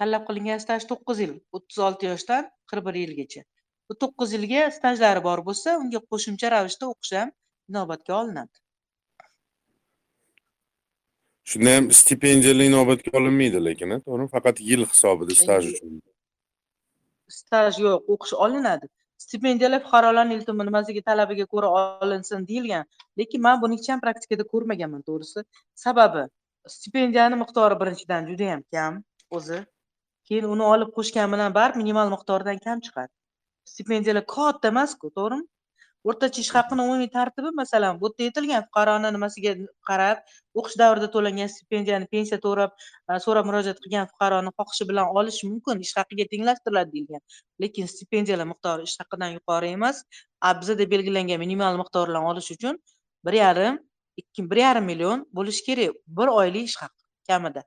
[0.00, 3.42] Talab qilingan staj to'qqiz yil o'ttiz olti yoshdan qirq bir yilgacha.
[3.88, 7.32] Bu to'qqiz yilga stajlari bor bo'lsa unga qo'shimcha ravishda o'qish ham
[7.70, 8.56] inobatga olinadi.
[11.50, 14.28] Shunda ham stipendiyalar inobatga olinmaydi lekin to'g'rimi?
[14.36, 15.96] Faqat yil hisobida staj uchun.
[17.34, 18.88] staj yo'q o'qish olinadi
[19.24, 21.68] stipendiyalar fuqarolarni iltimo nimasiga talabiga ko'ra
[22.06, 22.84] olinsin deyilgan
[23.20, 25.40] lekin man buni hech ham praktikada ko'rmaganman to'g'risi.
[25.84, 26.22] Sababi
[26.76, 29.02] stipendiyani miqdori birinchidan judayam kam
[29.38, 29.58] o'zi.
[30.28, 33.12] Keyin uni olib qo'shgan bilan baribir minimal miqdordan kam chiqadi.
[33.72, 35.44] Stipendiyalar katta emasku to'g'rimi?
[36.10, 39.52] O'rtacha ish haqini umumiy tartibi masalan bu yerda aytilgan fuqaroni nimasiga
[39.88, 40.18] qarab
[40.60, 42.70] o'qish davrida to'langan stipendiyani pensiya to'rab
[43.10, 47.22] e, so'rab murojaat qilgan fuqaroni xohishi bilan olish mumkin ish haqiga tenglashtiriladi deyilgan.
[47.62, 49.96] Lekin stipendiyalar miqdori ish haqidan yuqori emas.
[50.46, 52.74] A bizada belgilangan minimal miqdor bilan olish uchun
[53.26, 53.74] bir yarim
[54.22, 57.62] ikki bir yarim million bo'lishi kerak bir oylik ish haqi kamida.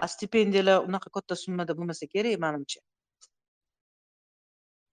[0.00, 2.80] A stipendiyalar unaqa katta summada bo'lmasa kerak manimcha.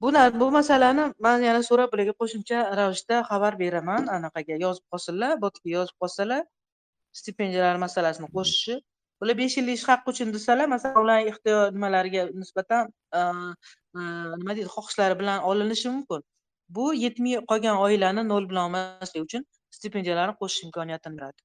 [0.02, 0.08] Bu
[0.42, 4.02] bu masalani man yana so'rab bularga qo'shimcha ravishda xabar beraman.
[4.16, 6.44] Anaqaga yozib qolsinlar botga yozib qolsalar
[7.20, 8.76] stipendiyalar masalasini qo'shishi.
[9.22, 12.84] Bular besh yillik ish haqqi uchun desalar masalan ularni ehtiyoj nimalariga nisbatan
[14.40, 16.22] nima deydi xohishlari bilan olinishi mumkin.
[16.76, 19.44] Bu yetmay qolgan oilani nol bilan olmaslik uchun
[19.78, 21.42] stipendiyalarni qo'shish imkoniyatini beradi.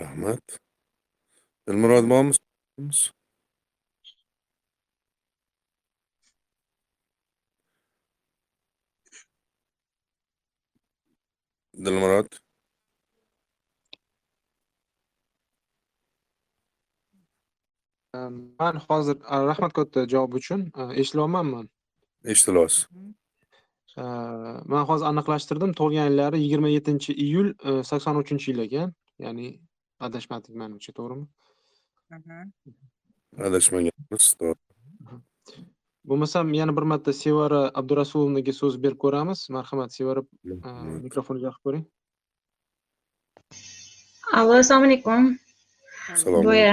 [0.00, 0.44] Rahmat.
[1.68, 2.32] Dilmurod bormi
[11.86, 12.30] dilmurod
[18.60, 19.16] man hozir
[19.50, 21.60] rahmat katta javob uchun E, eshitilyapmanmi
[22.34, 22.86] eshitilyapsiz
[24.02, 24.04] E,
[24.72, 29.46] man hozir aniqlashtirdim tug'ilgan yillari yigirma yettinchi iyul e, sakson uchinchi yil ekan ya'ni
[30.06, 31.26] adashmadik manimcha to'g'rimi?
[33.48, 34.60] Adashmaganmiz to'g'ri
[36.08, 40.22] bo'lmasam yana bir marta sevara abdurasulovnaga so'z berib ko'ramiz marhamat sevara
[41.06, 41.84] mikrofonni yoqib ko'ring
[44.38, 45.20] allo assalomu alaykum
[46.48, 46.72] boya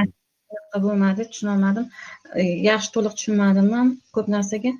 [0.85, 1.85] bo'lmadi tushunolmadim
[2.69, 4.71] yaxshi to'liq tushunmadim ham ko'p narsaga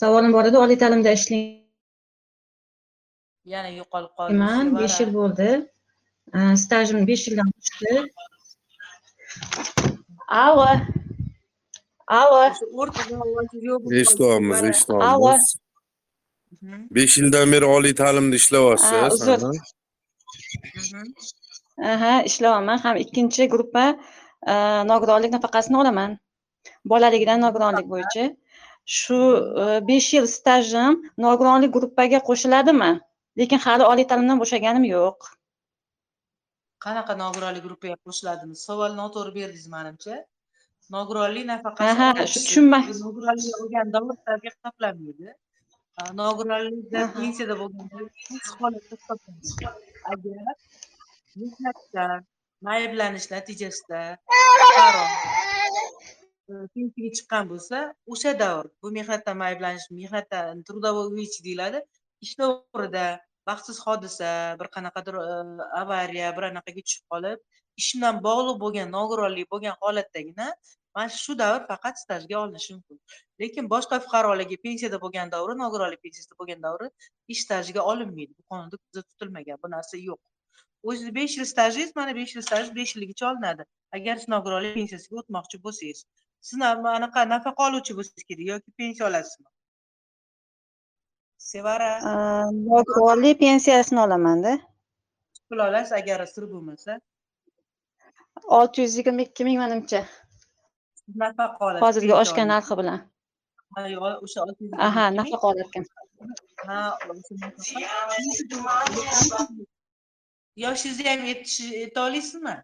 [0.00, 1.60] savolim bor edi oliy ta'limda ishlayman
[3.54, 4.34] yana yo'qolib qoldi
[4.80, 5.48] besh yil bo'ldi
[6.64, 7.92] stajim besh yildan oshdi
[10.42, 10.68] allo
[13.82, 14.00] qoldi.
[14.02, 15.44] eshityapmiz
[16.62, 19.40] Mhm, besh yildan beri oliy ta'limda ishlayapsiz uzr.
[21.92, 22.12] aha.
[22.28, 23.84] ishlayapman ham ikkinchi gruppa
[24.90, 26.10] nogironlik nafaqasini olaman
[26.92, 28.24] bolaligidan nogironlik bo'yicha
[28.98, 29.18] shu
[29.88, 30.92] besh yil stajim
[31.26, 32.90] nogironlik gruppaga qo'shiladimi
[33.40, 35.18] lekin hali oliy ta'limdan bo'shaganim yo'q
[36.84, 40.14] qanaqa nogironlik gruppaga qo'shiladimi savol noto'g'ri berdingiz manimcha
[40.96, 42.78] nogironlik nafaqasi aha olish shu tushunma.
[43.04, 45.28] Nogironlik bo'lgan hisobiga hisoblanmaydi.
[46.22, 47.96] Nogironlikda pensiyada bo'lganda
[48.60, 49.70] holatda
[50.12, 50.54] agar
[51.40, 52.20] mehnatdan
[52.76, 54.00] ayblanish natijasida
[54.60, 55.04] fuqaro
[56.74, 57.78] pensiyaga chiqqan bo'lsa
[58.12, 61.78] o'sha davr bu mehnatdan ayblanish mehnatdan трудовой выйти deyiladi.
[62.24, 63.06] Ish davrida
[63.48, 64.30] baxtsiz hodisa
[64.60, 65.14] bir qanaqadir
[65.82, 67.38] avariya bir anaqaga tushib qolib
[67.80, 70.48] ish bilan bog'liq bo'lgan nogironlik bo'lgan holatdagina
[70.94, 72.98] mana shu davr faqat stajga olinishi mumkin.
[73.40, 76.88] Lekin boshqa fuqarolarga pensiyada bo'lgan davri nogironlik pensiyasida bo'lgan davri
[77.32, 78.32] ish stajiga olinmaydi.
[78.38, 80.20] Bu qonunda ko'zda tutilmagan bu narsa yo'q.
[80.88, 83.64] O'zingizni besh yil stajingiz mana besh yil staj besh yilligicha olinadi
[83.96, 86.04] agar siz nogironlik pensiyasiga o'tmoqchi bo'lsangiz
[86.46, 89.48] siz na- anaqa nafaqa oluvchi bo'lsangiz kerak yoki pensiya olasizmi?
[91.50, 91.90] Sevara?
[92.72, 94.52] Nogironlik pensiyasini olamanda.
[95.48, 97.00] Pul olasiz agar sir bo'lmasa
[98.58, 100.00] olti yuz yigirma ikki ming manimcha
[101.22, 102.98] nafaqa olasiz hozirgi oshgan narxi bilan.
[104.24, 105.84] O'sha olti yuz aha nafaqa olarkan
[106.66, 106.98] ha
[110.64, 112.54] yoshingizni ham yeta olasizmi?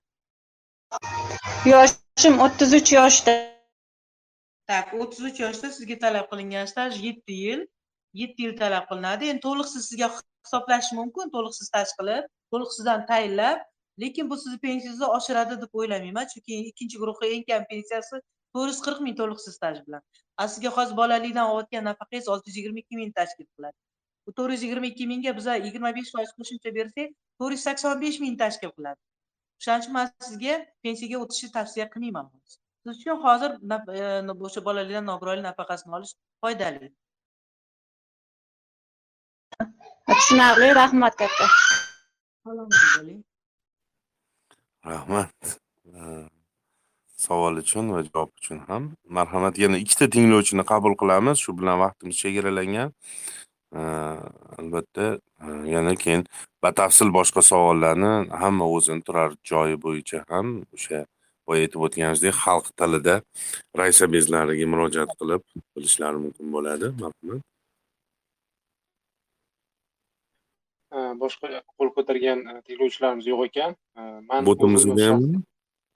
[1.73, 3.33] Yoshim o'ttiz uch yoshda.
[4.71, 7.61] Tak o'ttiz uch yoshda sizga talab qilingan staj yetti yil
[8.23, 9.31] yetti yil talab qilinadi.
[9.33, 10.09] Endi to'liqsiz sizga
[10.45, 13.59] hisoblashi mumkin to'liqsiz staj qilib to'liqsizdan tayinlab
[14.01, 16.27] lekin bu sizni pensiyangizni oshiradi deb o'ylamayman.
[16.33, 18.21] Chunki ikkinchi guruhga eng kam pensiyasi
[18.55, 20.03] to'rt yuz qirq ming to'liqsiz staj bilan.
[20.43, 23.77] A sizga hozir bolalikdan olayotgan nafaqangiz olti yuz yigirma ikki ming tashkil qiladi.
[24.27, 28.01] Bu to'rt yuz yigirma ikki mingga biza yigirma besh foiz qo'shimcha bersak to'rt yuz sakson
[28.05, 29.01] besh ming tashkil qiladi.
[29.61, 32.59] O'shaning uchun man sizga pensiyaga o'tishni tavsiya qilmayman siz.
[32.95, 33.51] Uchun hozir
[34.01, 34.03] e,
[34.49, 36.13] o'sha bolalikdan nogironlik nafaqasini olish
[36.45, 36.93] foydali.
[40.11, 41.47] Tushunarli rahmat katta
[44.93, 45.59] rahmat.
[47.27, 48.83] Savol uchun va javob uchun ham.
[49.17, 51.37] Marhamat yana ikkita tinglovchini qabul qilamiz.
[51.45, 52.95] Shu bilan vaqtimiz chegaralangan.
[54.59, 55.07] Albatta
[55.75, 56.23] yana keyin
[56.63, 58.13] batafsil boshqa savollarni
[58.43, 61.01] hamma o'zini turar joyi bo'yicha ham o'sha
[61.47, 63.15] boya aytib o'tganimizdek, xalq tilida
[63.81, 65.43] raisa bezlariga murojaat qilib
[65.75, 66.87] bilishlari mumkin bo'ladi.
[67.03, 67.43] Marhamat
[70.78, 70.78] Ha,
[71.23, 71.47] boshqa
[71.79, 73.71] qo'l ko'targan tinglovchilarimiz yo'q ekan
[74.31, 75.45] man botimizda o'zimni ham shaxs-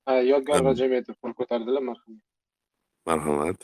[0.06, 2.22] ha, yodgor rajametov qo'l ko'tardilar marhamat
[3.10, 3.58] marhamat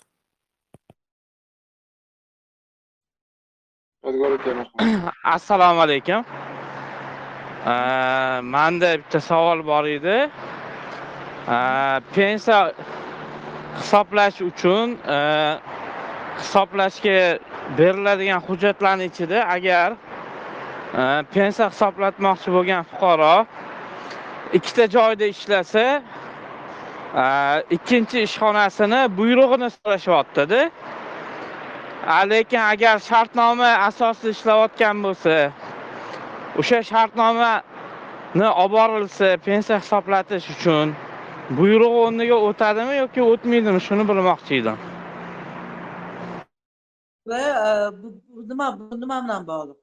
[4.04, 6.20] yodgor aka marhamat assalomu alaykum
[8.54, 10.18] manda bitta savol bor edi
[12.16, 12.60] pensiya
[13.80, 14.88] hisoblash uchun
[16.40, 17.16] hisoblashga
[17.78, 19.88] beriladigan hujjatlarni ichida agar
[21.34, 23.46] pensiya hisoblatmoqchi bo'lgan fuqaro
[24.52, 26.02] ikkita joyda ishlasa
[27.22, 27.24] e,
[27.76, 30.60] ikkinchi ishxonasini buyrug'ini so'rashyaptida.
[32.30, 35.34] Lekin agar shartnoma asosida ishlayotgan bo'lsa
[36.60, 40.86] o'sha shartnomani olib borilsa pensiya hisoblatish uchun
[41.58, 44.78] buyruq o'rniga o'tadimi yoki o'tmaydimi shuni bilmoqchi edim.
[47.28, 47.70] Va e,
[48.00, 49.78] bu bu nima bu nima bilan bog'liq?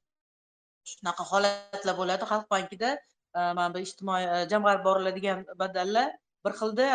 [0.91, 2.89] Shunaqa holatlar bo'ladi xalq bankida
[3.37, 6.09] e, mana bu ijtimoiy e, jamg'arib boriladigan badallar
[6.45, 6.89] bir xilda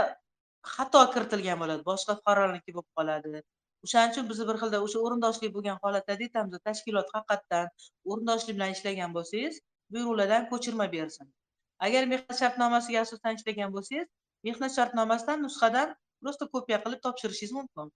[0.74, 1.82] xato kiritilgan bo'ladi.
[1.91, 3.43] Boshqa fuqarolarniki bo'lib qoladi.
[3.84, 7.66] O'shaning uchun biz bir xilda o'sha o'rindoshlik bo'lgan holatlarda aytamiz tashkilot haqiqatdan
[8.11, 9.61] o'rindoshlik bilan ishlagan bo'lsangiz
[9.95, 11.26] buyruqlardan ko'chirma bersin.
[11.86, 14.09] Agar mehnat shartnomasiga asosan ishlagan bo'lsangiz
[14.49, 17.88] mehnat shartnomasidan nusxadan просто kopiya qilib topshirishingiz mumkin.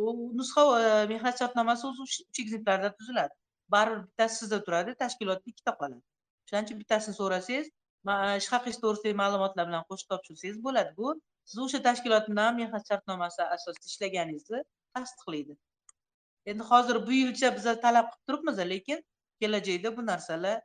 [0.00, 0.02] U
[0.38, 3.34] nusxa e, mehnat shartnomasi o'zi uch ekzemplarda tuziladi.
[3.74, 6.02] Baribir bittasi sizda turadi tashkilotda ikkita qoladi
[6.46, 7.66] o'shaning uchun bittasini so'rasangiz
[8.40, 10.90] ish haqingiz to'g'risidagi ma'lumotlar bilan qo'shib topshirsangiz bo'ladi.
[11.00, 11.08] Bu
[11.50, 14.60] siz o'sha tashkilotdan mehnat shartnomasi asosida ishlaganingizni
[14.94, 15.58] tasdiqlaydi.
[16.50, 19.04] Endi hozir bu yilcha biza talab qilib turibmiz lekin
[19.40, 20.56] kelajakda bu narsalar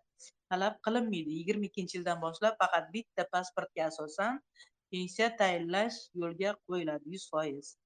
[0.51, 1.29] talab qilinmaydi.
[1.39, 4.41] Yigirma ikkinchi yildan boshlab faqat bitta pasportga asosan
[4.91, 7.77] pensiya tayinlash yo'lga qo'yiladi yuz foiz.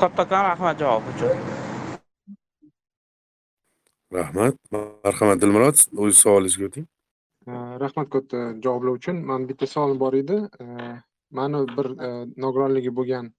[0.00, 1.61] Kattakon rahmat javob uchun.
[4.12, 4.58] Rahmat.
[5.04, 5.76] Marhamat dilmurod.
[6.02, 6.86] O'z savolingizga o'ting.
[7.46, 7.54] Э,
[7.84, 9.22] rahmat katta javoblar uchun.
[9.30, 10.38] Man bitta savolim bor edi.
[10.60, 10.92] Meni
[11.38, 12.10] mani bir э,
[12.44, 13.32] nogironligi bo'lgan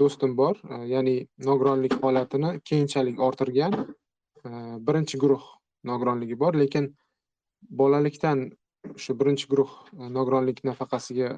[0.00, 0.54] do'stim bor.
[0.94, 1.16] Ya'ni
[1.48, 3.74] nogironlik holatini keyinchalik orttirgan
[4.88, 5.42] birinchi guruh
[5.90, 6.54] nogironligi bor.
[6.54, 6.86] Lekin
[7.68, 8.50] bolalikdan
[8.94, 11.28] o'sha birinchi guruh e, nogironlik nafaqasiga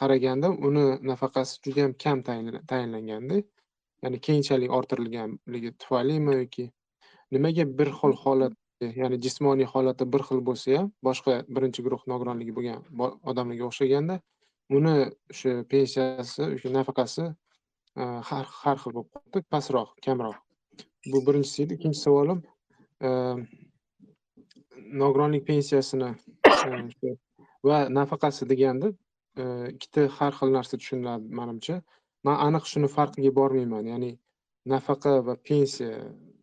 [0.00, 2.22] qaraganda uni nafaqasi juda ham kam
[2.70, 3.36] tayinlanganda
[4.02, 6.64] ya'ni keyinchalik orttirilganligi tufaylimi yoki
[7.34, 12.52] nimaga bir xil holat ya'ni jismoniy holati bir xil bo'lsa ham boshqa birinchi guruh nogironligi
[12.56, 14.16] bo'lgan bo- odamlarga o'xshaganda
[14.76, 14.94] uni
[15.32, 17.24] o'sha pensiyasi o'sha nafaqasi
[18.00, 20.36] e, har har xil bo'lib qolibdi pastroq kamroq.
[21.12, 21.74] Bu birinchisi edi.
[21.78, 22.42] Ikkinchi savolim
[23.06, 23.08] e,
[25.02, 26.10] nogironlik pensiyasini
[27.08, 27.16] e,
[27.68, 28.92] va nafaqasi deganda
[29.40, 31.80] e, ikkita har xil narsa tushuniladi manimcha.
[32.26, 33.84] Man aniq shuni farqiga bormayman.
[33.92, 34.12] Ya'ni
[34.72, 35.92] nafaqa va pensiya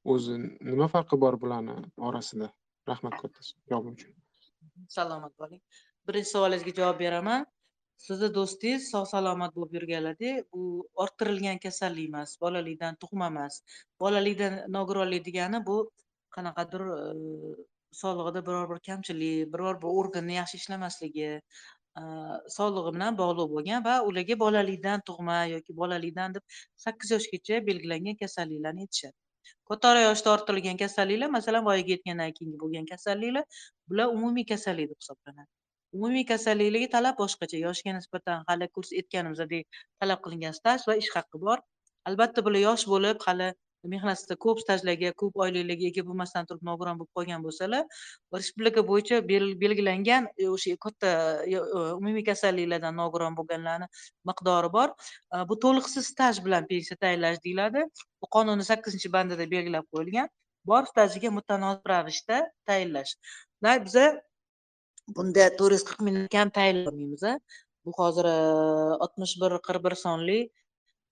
[0.04, 0.38] o'zi
[0.70, 1.76] nima farqi bor bularni
[2.10, 2.52] orasida?
[2.88, 3.42] Rahmat katta
[3.72, 4.14] javobim uchun.
[4.98, 5.62] Salomat bo'ling.
[6.08, 7.46] Birinchi savolingizga javob beraman.
[8.06, 10.64] Sizni do'stingiz sog' salomat bo'lib yurganlarda bu
[11.04, 13.62] orttirilgan kasallik emas bolalikdan tug'ma emas.
[14.04, 15.78] Bolalikdan nogironlik degani bu
[16.36, 17.00] qanaqadir e,
[18.02, 21.30] sog'lig'ida biror bir kamchilik biror bir organni yaxshi ishlamasligi
[22.02, 22.04] e,
[22.58, 28.88] sog'lig'i bilan bog'liq bo'lgan va ularga bolalikdan tug'ma yoki bolalikdan deb sakkiz yoshgacha belgilangan kasalliklarni
[28.88, 29.18] aytishadi
[29.70, 33.46] kattaroq yoshda orttirilgan kasalliklar masalan voyaga yetgandan keyingi bo'lgan kasalliklar
[33.90, 35.50] bular umumiy kasallik deb hisoblanadi.
[35.98, 41.42] Umumiy kasalliklarga talab boshqacha yoshga nisbatan hali kurs aytganimizdek talab qilingan staj va ish haqi
[41.46, 41.60] bor.
[42.10, 43.50] Albatta bular yosh bo'lib hali
[43.92, 47.84] mehnatda ko'p stajlarga ko'p oyliklarga ega bo'lmasdan turib nogiron bo'lib qolgan bo'lsalar
[48.36, 49.20] respublika bo'yicha
[49.64, 51.12] belgilangan e, o'sha katta
[51.46, 53.88] e, e, umumiy kasalliklardan nogiron bo'lganlarni
[54.30, 54.94] miqdori bor.
[55.50, 57.86] Bu to'liqsiz staj bilan pensiya tayinlash deyiladi.
[58.22, 60.32] Bu qonunni sakkizinchi bandida belgilab qo'yilgan.
[60.70, 63.18] Bor stajiga mutanosib ravishda tayinlash.
[63.88, 64.08] Biza
[65.18, 67.24] bunda to'rt yuz qirq mingdan kam tayinlamaymiz
[67.86, 68.28] bu hozir
[69.06, 70.38] oltmish bir qirq bir sonli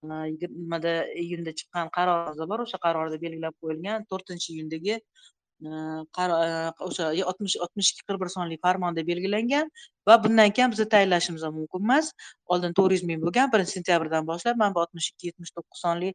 [0.04, 0.94] yigirmada
[1.24, 6.28] iyunda e, chiqqan qarorimiz bor o'sha qarorda belgilab qo'yilgan to'rtinchi iyundagi e, e,
[6.88, 9.70] o'sha oltmish oltmish ikki qirq bir sonli farmonda belgilangan
[10.08, 12.14] va bundan keyin biza tayinlashimiz ham mumkin emas.
[12.54, 16.10] Oldin to'rt yuz ming bo'lgan birinchi sentyabrdan boshlab mana bu oltmish ikki yetmish to'qqiz sonli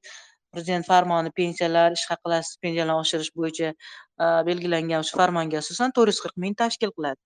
[0.53, 3.73] prezident farmoni pensiyalar ish haqlar stipendiyalarni oshirish bo'yicha
[4.49, 7.21] belgilangan o'sha farmonga asosan to'rt yuz qirq ming tashkil qiladi.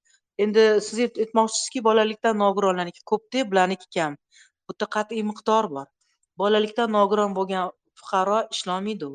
[0.44, 4.16] Endi siz aytmoqchisizki bolalikdan nogironlarniki ko'pda bularniki kam.
[4.66, 5.88] Bu yerda qat'iy miqdor bor.
[6.40, 9.14] Bolalikdan nogiron bo'lgan fuqaro ishlolmaydi u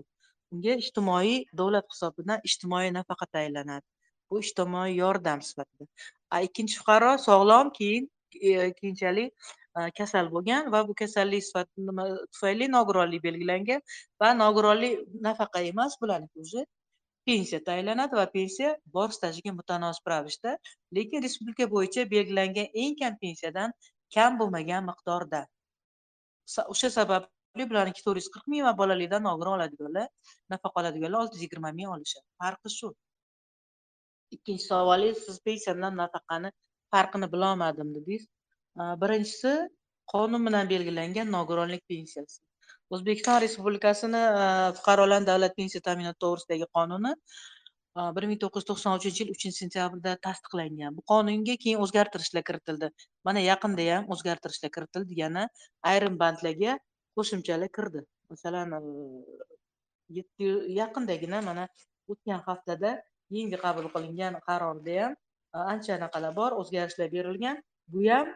[0.56, 3.86] unga ijtimoiy davlat hisobidan ijtimoiy nafaqa tayinlanadi.
[4.30, 5.88] Bu ijtimoiy yordam sifatida.
[6.36, 8.10] A ikkinchi fuqaro sog'lom keyin
[8.50, 9.30] e, keyinchalik
[9.78, 13.82] e, kasal bo'lgan va bu kasallik sifati nima tufayli nogironlik belgilangan
[14.22, 14.94] va nogironlik
[15.28, 16.66] nafaqa emas bularniki уже
[17.28, 20.58] pensiya tayinlanadi va pensiya bor stajiga mutanosib ravishda
[20.98, 23.70] lekin respublika bo'yicha belgilangan eng kam pensiyadan
[24.16, 25.42] kam bo'lmagan miqdorda.
[26.74, 30.08] O'sha sababli bularniki to'rt yuz qirq ming va bolalikdan nogiron oladiganlar
[30.54, 32.26] nafaqa oladiganlar olti yuz yigirma ming olishadi.
[32.42, 32.92] Farqi shu.
[34.36, 36.52] Ikkinchi savolingiz siz pensiyadan nafaqani
[36.94, 38.26] farqini bilolmadim dedingiz
[39.04, 39.54] birinchisi
[40.14, 42.40] qonun bilan belgilangan nogironlik pensiyasi.
[42.94, 44.22] O'zbekiston respublikasini
[44.78, 47.12] fuqarolarni davlat pensiya ta'minoti to'g'risidagi qonuni
[47.96, 52.90] bir ming to'qqiz yuz to'qson uchinchi yil uchinchi sentyabrda tasdiqlangan bu qonunga keyin o'zgartirishlar kiritildi.
[53.28, 55.44] Mana yaqinda ham o'zgartirishlar kiritildi yana
[55.92, 56.78] ayrim bandlarga
[57.18, 58.02] qo'shimchalar kirdi.
[58.32, 58.82] Masalan e,
[60.18, 61.68] yetti yaqindagina mana
[62.12, 62.92] o'tgan haftada
[63.38, 65.14] yangi qabul qilingan qarorda ham
[65.56, 67.62] e, ancha anaqalar bor o'zgarishlar berilgan.
[67.94, 68.34] Bu ham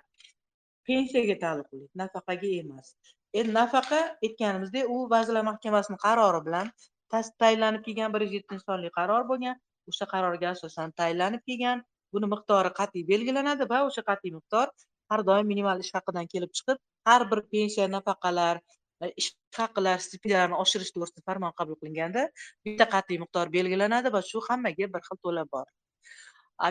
[0.87, 2.95] pensiyaga taalluqli nafaqaga emas.
[3.39, 6.71] Endi nafaqa aytganimizdek u vazirlar mahkamasini qarori bilan
[7.11, 9.55] tayinlanib kelgan bir yuz yettinchi sonli qaror bo'lgan.
[9.91, 11.83] O'sha qarorga asosan tayinlanib kelgan.
[12.13, 14.67] Buni miqdori qat'iy belgilanadi va o'sha qat'iy miqdor
[15.11, 16.77] har doim minimal ish haqidan kelib chiqib
[17.09, 18.61] har bir pensiya nafaqalar
[19.03, 19.29] e, ish
[19.59, 22.25] haqlar stipendiyalarni oshirish to'g'risida farmon qabul qilinganda
[22.65, 25.67] bitta qat'iy miqdor belgilanadi va shu hammaga bir xil to'lab bor.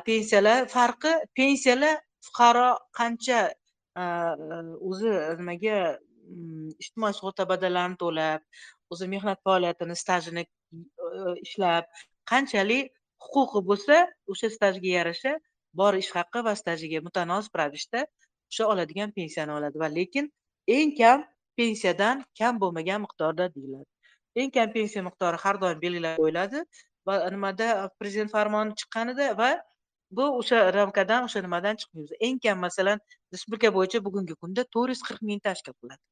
[0.09, 2.68] Pensiyalar farqi pensiyalar fuqaro
[3.01, 3.41] qancha
[4.01, 4.05] e,
[4.91, 5.78] o'zi nimaga
[6.32, 8.41] mm, ijtimoiy sug'urta badalarini to'lab
[8.93, 10.49] o'zi mehnat faoliyatini stajini e,
[11.18, 11.84] e, ishlab
[12.30, 12.93] qanchalik
[13.26, 13.97] huquqi bo'lsa
[14.32, 15.32] o'sha stajga yarasha
[15.80, 18.01] bor ish haqi va stajiga mutanosib ravishda
[18.51, 19.76] o'sha oladigan pensiyani oladi.
[19.84, 20.32] Va lekin
[20.76, 21.24] eng kam
[21.59, 23.89] pensiyadan kam bo'lmagan miqdorda deyiladi.
[24.41, 26.62] Eng kam pensiya miqdori har doim belgilab qo'yiladi
[27.07, 27.68] va nimada
[28.01, 29.51] prezident farmoni chiqqanida va
[30.16, 32.99] bu o'sha ramkadan o'sha nimadan chiqmaymiz eng kam masalan
[33.32, 36.03] respublika bo'yicha bugungi kunda to'rt yuz qirq ming tashkil qiladi.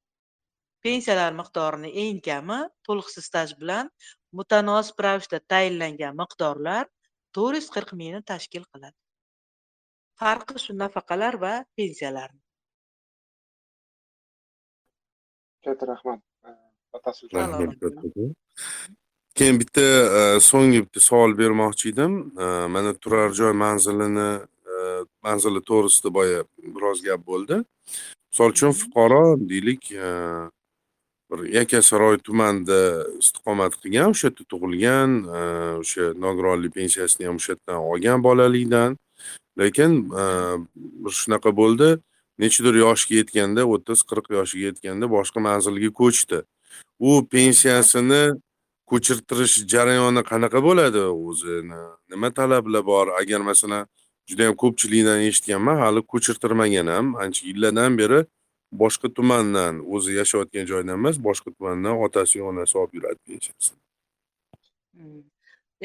[0.86, 3.90] Pensiyalar miqdorini eng kami to'liqsiz staj bilan
[4.38, 6.84] mutanosib ravishda tayinlangan miqdorlar
[7.36, 8.96] to'rt yuz qirq mingni tashkil qiladi.
[10.20, 12.30] Farqi shu nafaqalar va pensiyalar.
[15.64, 16.20] Katta rahmat.
[16.92, 17.28] Batafsil
[19.36, 19.86] keyin bitta
[20.18, 20.20] e,
[20.50, 22.12] so'nggi bitta savol bermoqchi edim.
[22.42, 24.28] E, mana turar joy manzilini
[24.72, 24.76] e,
[25.26, 26.44] manzili to'g'risida boya
[26.76, 27.60] biroz gap bo'ldi.
[28.30, 29.92] Misol uchun fuqaro deylik
[31.30, 32.80] bir yakkasaroy tumanida
[33.22, 35.40] istiqomat qilgan o'sha yerda tug'ilgan e,
[35.82, 38.98] o'sha nogironlik pensiyasini ham o'sha yerdan olgan bolalikdan.
[39.58, 40.24] Lekin e,
[41.02, 41.88] bir shunaqa bo'ldi
[42.38, 46.38] nechidir yoshga yetganda o'ttiz qirq yoshiga yetganda boshqa manzilga ko'chdi.
[47.08, 48.22] U pensiyasini
[48.90, 51.02] ko'chirtirish jarayoni qanaqa bo'ladi?
[51.28, 51.54] O'zi
[52.10, 53.06] nima talablar bor?
[53.20, 53.86] Agar masalan
[54.28, 57.06] juda yam ko'pchilikdan eshitganman hali ko'chirtirmagan ham.
[57.22, 58.20] Ancha yillardan beri
[58.72, 63.78] boshqa tumandan o'zi yashayotgan joydan emas boshqa tumandan otasi onasi olib yuradi pensiyasini
[64.96, 65.22] hmm.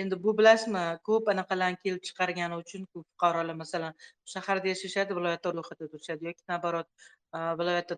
[0.02, 3.94] endi bu bilasizmi ko'p anaqalarni kelib chiqargani uchun ko'p fuqarolar masalan
[4.34, 6.88] shaharda yashashadi viloyatda ro'yxatda turishadi yoki naоборот
[7.32, 7.96] viloyatda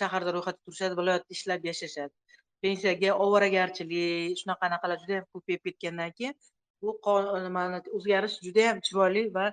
[0.00, 2.14] shaharda ro'yxatda turishadi viloyatda ishlab yashashadi.
[2.62, 6.34] Pensiyaga ovoragarchilik shunaqa anaqalar juda yam ko'payib ketgandan keyin
[6.82, 6.98] bu
[7.46, 9.46] nimani o'zgarish juda yam chiroyli va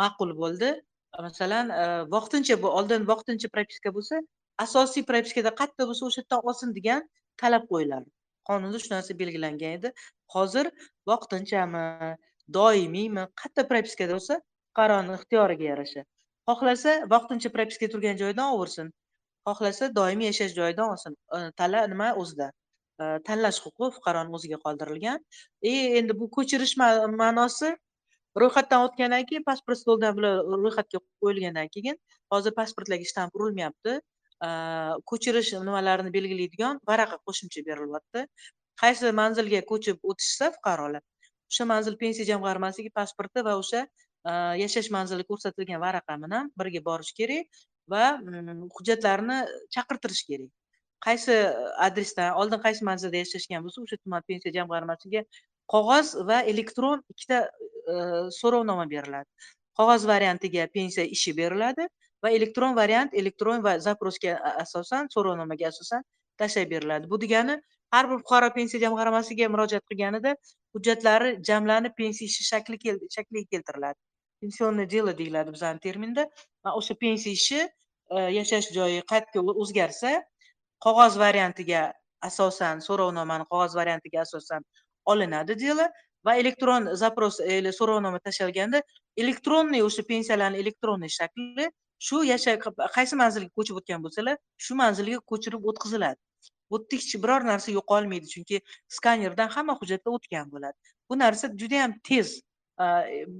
[0.00, 0.70] ma'qul bo'ldi.
[1.18, 1.82] Masalan e,
[2.14, 4.20] vaqtincha bu oldin vaqtincha propiska bo'lsa
[4.64, 7.02] asosiy propiskada qayerda bo'lsa o'sha yerdan olsin degan
[7.42, 8.08] talab qo'yiladi
[8.48, 9.92] qonunda shu narsa belgilangan edi.
[10.34, 10.70] Hozir
[11.10, 11.84] vaqtinchami
[12.58, 16.02] doimiymi qayerda propiskada bo'lsa fuqaroni ixtiyoriga yarasha.
[16.48, 18.88] Xohlasa vaqtincha propiskada turgan joyidan olaversin
[19.48, 21.16] xohlasa doimiy yashash joyidan olsin.
[21.36, 22.48] E, Tanla nima o'zida?
[23.00, 25.18] E, tanlash huquqi fuqaroni o'ziga qoldirilgan.
[25.70, 26.74] И endi bu ko'chirish
[27.22, 27.70] ma'nosi
[28.38, 31.96] ro'yxatdan o'tgandan keyin pasport stoldan bular ro'yxatga qo'yilgandan keyin
[32.32, 33.98] hozir pasportlarga shtamp urilmayapti
[35.10, 38.26] ko'chirish nimalarini belgilaydigan varaqa qo'shimcha berilyapti.
[38.82, 41.02] Qaysi manzilga ko'chib o'tishsa fuqarolar
[41.50, 43.82] o'sha manzil pensiya jamg'armasiga pasporti va o'sha
[44.62, 47.60] yashash manzili ko'rsatilgan varaqa bilan birga borish kerak
[47.92, 49.38] va mm, hujjatlarni
[49.74, 50.50] chaqirtirish kerak.
[51.06, 51.34] Qaysi
[51.86, 55.24] adresdan oldin qaysi manzilda yashashgan bo'lsa o'sha tuman pensiya jamg'armasiga
[55.72, 57.94] qog'oz va elektron ikkita e,
[58.40, 59.28] so'rovnoma beriladi.
[59.78, 61.86] Qog'oz variantiga pensiya ishi beriladi
[62.22, 66.02] va elektron variant elektron va zaprosga asosan so'rovnomaga asosan
[66.40, 67.10] tashlab beriladi.
[67.12, 67.56] Bu degani
[67.94, 70.34] har bir fuqaro pensiya jamg'armasiga murojaat qilganida
[70.74, 72.78] hujjatlari jamlanib pensiya ishi shakli
[73.16, 73.98] shakliga keltiriladi.
[74.40, 76.22] Pensionное дело deyiladi bizani terminda
[76.64, 77.60] va o'sha pensiya ishi
[78.14, 80.12] e, yashash joyi qayerga o'zgarsa
[80.84, 81.82] qog'oz variantiga
[82.28, 84.64] asosan so'rovnomani qog'oz variantiga asosan
[85.04, 85.86] olinadi delo
[86.24, 88.82] va elektron запрос или e, so'rovnoma tashlaganda
[89.16, 91.70] elektronniy o'sha pensiyalarni elektronniy shakli
[92.08, 92.58] shu yashay
[92.96, 94.36] qaysi manzilga ko'chib o'tgan bo'lsalar
[94.66, 96.20] shu manzilga ko'chirib o'tkaziladi.
[96.70, 98.60] Bu yerda hech biror narsa yo'qolmaydi chunki
[98.96, 100.76] skanerdan hamma hujjatlar o'tgan bo'ladi.
[101.08, 102.28] Bu narsa juda yam tez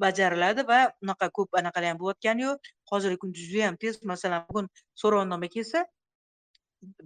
[0.03, 2.73] bajariladi va unaqa ko'p anaqalar ham bo'layotgani yo'q.
[2.93, 4.67] Hozirgi kunda judayam tez masalan bugun
[5.03, 5.87] so'rovnoma kelsa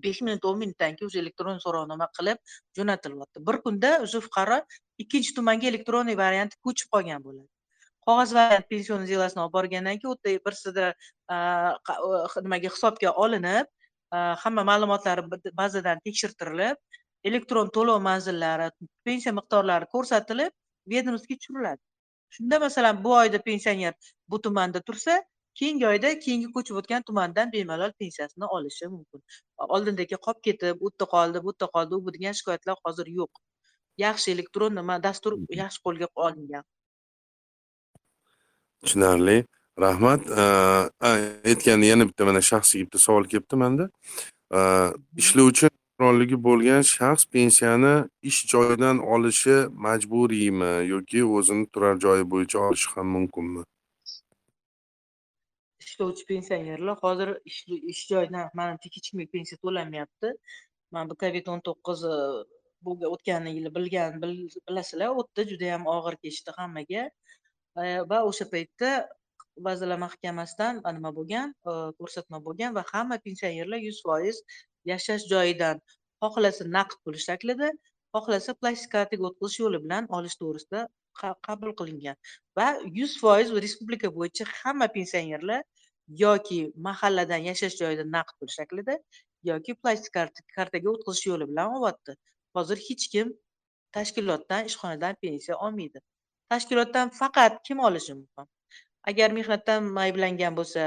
[0.05, 2.39] besh minut o'n minutdan keyin уже elektron so'rovnoma qilib
[2.79, 3.45] jo'natilyapti.
[3.49, 4.59] Bir kunda уже fuqaro
[5.03, 7.49] ikkinchi tumanga elektronniy variant ko'chib qolgan bo'ladi.
[8.07, 10.87] Qog'oz variant pension delasini olib borgandan keyin u yerda birsida
[11.35, 11.37] a,
[12.47, 13.66] nimaga hisobga olinib
[14.45, 15.22] hamma ma'lumotlari
[15.62, 16.77] bazadan tekshirtirilib
[17.25, 18.70] elektron to'lov manzillari
[19.09, 20.53] pensiya miqdorlari ko'rsatilib
[20.93, 21.83] ведомствоga tushiriladi.
[22.35, 23.95] Shunda masalan bu oyda pensioner
[24.29, 25.22] bu tumanda tursa
[25.61, 29.23] keyingi oyda keyingi ko'chib o'tgan tumandan bemalol pensiyasini olishi mumkin.
[29.59, 33.43] Oldindagi qolib ketib u yerda qoldi bu yerda qoldi u bu degan shikoyatlar hozir yo'q.
[34.05, 36.65] Yaxshi elektron nima dastur yaxshi qo'lga olingan.
[38.83, 39.45] Tushunarli.
[39.79, 40.21] Rahmat.
[40.31, 40.45] A,
[41.51, 43.89] aytganda yana bitta mana shaxsiy bitta savol kelibdi manda.
[45.22, 45.71] Ishlovchi
[46.01, 47.95] nogironligi bo'lgan shaxs pensiyani
[48.31, 49.57] ish joyidan olishi
[49.87, 53.63] majburiymi yoki o'zini turar joyi bo'yicha olishi ham mumkinmi
[55.95, 57.34] ishlovchi pensionerlar hozir
[57.92, 60.33] ish joyidan manimcha hech pensiya to'lanmayapti
[60.92, 62.00] mana bu covid o'n to'qqiz
[63.14, 67.04] o'tgan yili bilgan bilasizlar u yerda juda yam og'ir kechdi hammaga.
[68.11, 68.91] Va o'sha paytda
[69.66, 74.37] vazirlar mahkamasidan nima bo'lgan e, ko'rsatma bo'lgan va hamma pensionerlar yuz foiz
[74.91, 75.80] yashash joyidan
[76.22, 77.71] xohlasa naqd pul shaklida
[78.14, 80.80] xohlasa plastik kartaga o'tkazish yo'li bilan olish to'g'risida
[81.46, 82.16] qabul qilingan.
[82.58, 82.68] Va
[82.99, 85.62] yuz foiz respublika bo'yicha hamma pensionerlar
[86.09, 88.99] yoki mahalladan yashash joyida naqd pul shaklida
[89.51, 90.13] yoki plastik
[90.57, 92.17] kartaga o'tkazish yo'li bilan olyapti
[92.57, 93.33] hozir hech kim
[93.97, 95.99] tashkilotdan ishxonadan pensiya olmaydi.
[96.51, 98.47] Tashkilotdan faqat kim olishi mumkin
[99.11, 100.85] agar mehnatdan ayblangan bo'lsa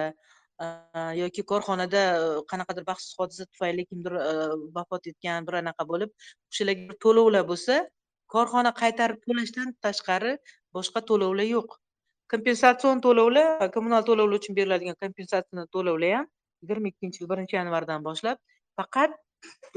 [1.22, 2.22] yoki korxonada e,
[2.52, 4.32] qanaqadir baxtsiz hodisa tufayli kimdir e,
[4.78, 6.10] vafot etgan bir anaqa bo'lib
[6.52, 7.76] o'shalarga bir to'lovlar bo'lsa
[8.36, 10.34] korxona qaytarib to'lashdan tashqari
[10.78, 11.78] boshqa to'lovlar yo'q.
[12.34, 16.28] Kompensatsion to'lovlar kommunal to'lovlar uchun beriladigan kompensatsion to'lovlar ham
[16.64, 18.38] yigirma ikkinchi e yil birinchi yanvardan boshlab
[18.80, 19.12] faqat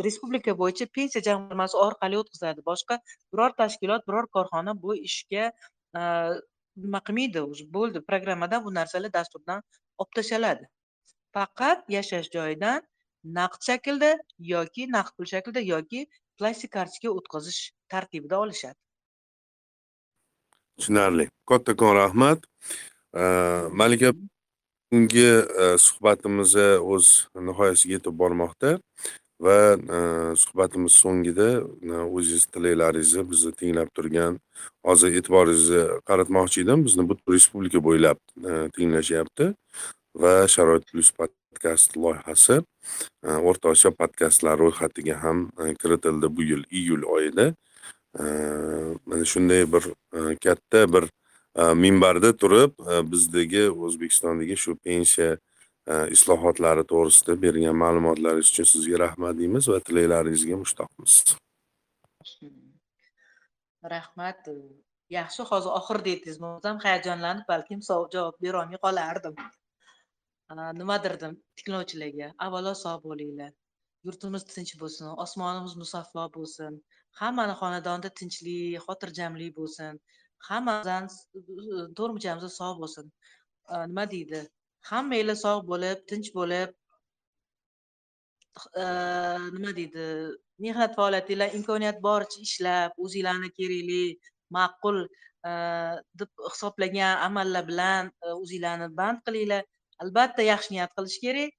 [0.06, 2.98] respublika bo'yicha pensiya jamg'armasi orqali o'tkaziladi boshqa
[3.32, 5.44] biror tashkilot biror korxona bu ishga
[6.84, 9.62] nima qilmaydi уже bo'ldi programmadan bu narsalar dasturdan
[10.02, 10.70] olib tashladi
[11.38, 12.78] faqat yashash joyidan
[13.38, 14.10] naqd shaklda
[14.54, 16.06] yoki naqd pul shaklida yoki
[16.38, 17.60] plastik kartochka o'tkazish
[17.94, 18.78] tartibida olishadi
[20.80, 21.28] tushunarli.
[21.46, 22.38] Kattakon rahmat.
[23.72, 25.26] Malika bugungi
[25.62, 26.54] e, suhbatimiz
[26.92, 28.78] o'z nihoyasiga yetib bormoqda
[29.44, 29.98] va e,
[30.42, 34.40] suhbatimiz so'ngida e, o'zingiz tilaklaringizni bizni tinglab turgan
[34.86, 36.84] hozir e'tiboringizni qaratmoqchi edim.
[36.88, 38.18] Bizni butun respublika bo'ylab
[38.76, 39.52] tinglashyapti
[40.22, 42.62] va sharoit plyus podkast loyihasi
[43.50, 45.48] o'rta osiyo podkastlar ro'yxatiga ham
[45.82, 47.52] kiritildi bu yil iyul oyida
[48.14, 49.84] mana shunday bir
[50.44, 51.04] katta bir
[51.74, 52.72] minbarda turib
[53.12, 55.36] bizdagi o'zbekistondagi shu pensiya
[56.16, 61.14] islohotlari to'g'risida bergan ma'lumotlaringiz uchun sizga rahmat deymiz va tilaklaringizga mushtoqmiz.
[63.94, 64.48] Rahmat.
[65.10, 69.34] Yaxshi hozir oxirida aytdingiz man o'zim hayajonlanib balkim javob berolmay qolardim.
[70.80, 73.52] Nimadir dedim tinglovchilarga avvalo sog' bo'linglar.
[74.06, 76.78] Yurtimiz tinch bo'lsin osmonimiz musaffo bo'lsin.
[77.20, 80.00] Hammani xonadonida tinchlik xotirjamlik bo'lsin.
[80.48, 83.06] Hammamizni to'rtburchagimiz sog' bo'lsin.
[83.90, 84.40] Nima deydi?
[84.90, 86.70] Hammanglar sog' bo'lib tinch bo'lib
[89.56, 90.06] nima deydi?
[90.64, 94.02] Mehnat faoliyatinglar imkoniyat boricha ishlab o'zinglarni kerakli
[94.56, 94.98] ma'qul
[96.20, 98.10] deb hisoblagan amallar bilan
[98.42, 99.62] o'zinglarni band qilinglar.
[100.02, 101.52] Albatta yaxshi niyat qilish kerak.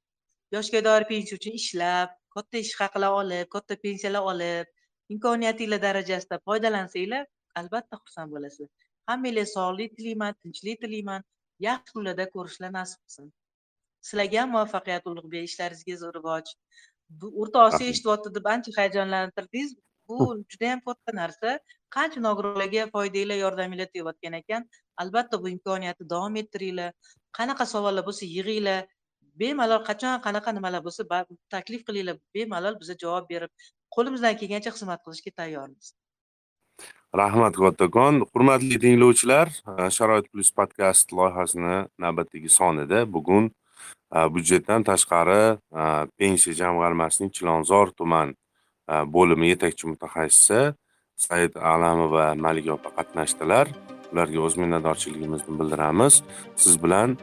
[0.55, 4.67] Yoshga doir pensiya uchun ishlab katta ish haqilar olib katta pensiyalar olib
[5.15, 7.25] imkoniyatinglar darajasida foydalansanglar
[7.61, 8.69] albatta xursand bo'lasiz
[9.09, 11.21] hammanglar sog'lik tilayman tinchlik tilayman
[11.67, 13.31] yaxshi kunlarda ko'rishlar nasib qilsin.
[14.07, 16.53] Sizlarga ham muvaffaqiyat ulug'bek ishlaringizga rivoj.
[17.21, 19.75] Bu o'rta osiyo eshityapti deb ancha hayajonlantirdingiz.
[20.07, 20.17] Bu
[20.53, 21.57] judayam katta narsa.
[21.95, 24.65] Qancha nogironlarga foydanglar yordaminglar tegayotgan ekan
[25.03, 26.89] albatta bu imkoniyatni davom ettiringlar.
[27.37, 28.81] Qanaqa savollar bo'lsa yig'inglar.
[29.41, 31.03] Bemalol qachon qanaqa nimalar bo'lsa
[31.55, 32.17] taklif qilinglar.
[32.35, 33.51] Bemalol biza javob berib
[33.95, 35.93] qo'limizdan kelgancha xizmat qilishga tayyormiz.
[37.11, 43.49] Rahmat kattakon hurmatli tinglovchilar e, sharoit plyus podkast loyihasini navbatdagi sonida bugun
[44.15, 45.87] e, byudjetdan tashqari e,
[46.19, 48.31] pensiya jamg'armasining chilonzor tuman
[49.15, 50.61] bo'limi yetakchi mutaxassisi
[51.25, 53.67] said alamova malika opa qatnashdilar.
[54.11, 56.23] Ularga o'z minnatdorchiligimizni bildiramiz.
[56.63, 57.13] Siz bilan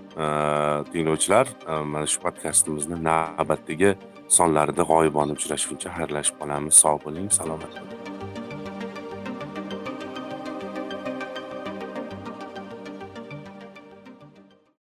[0.92, 1.50] tinglovchilar
[1.92, 3.90] mana shu podkastimizni navbatdagi
[4.36, 6.74] sonlarida g'oyibona uchrashguncha xayrlashib qolamiz.
[6.82, 7.97] Sog' bo'ling salomat bo'ling.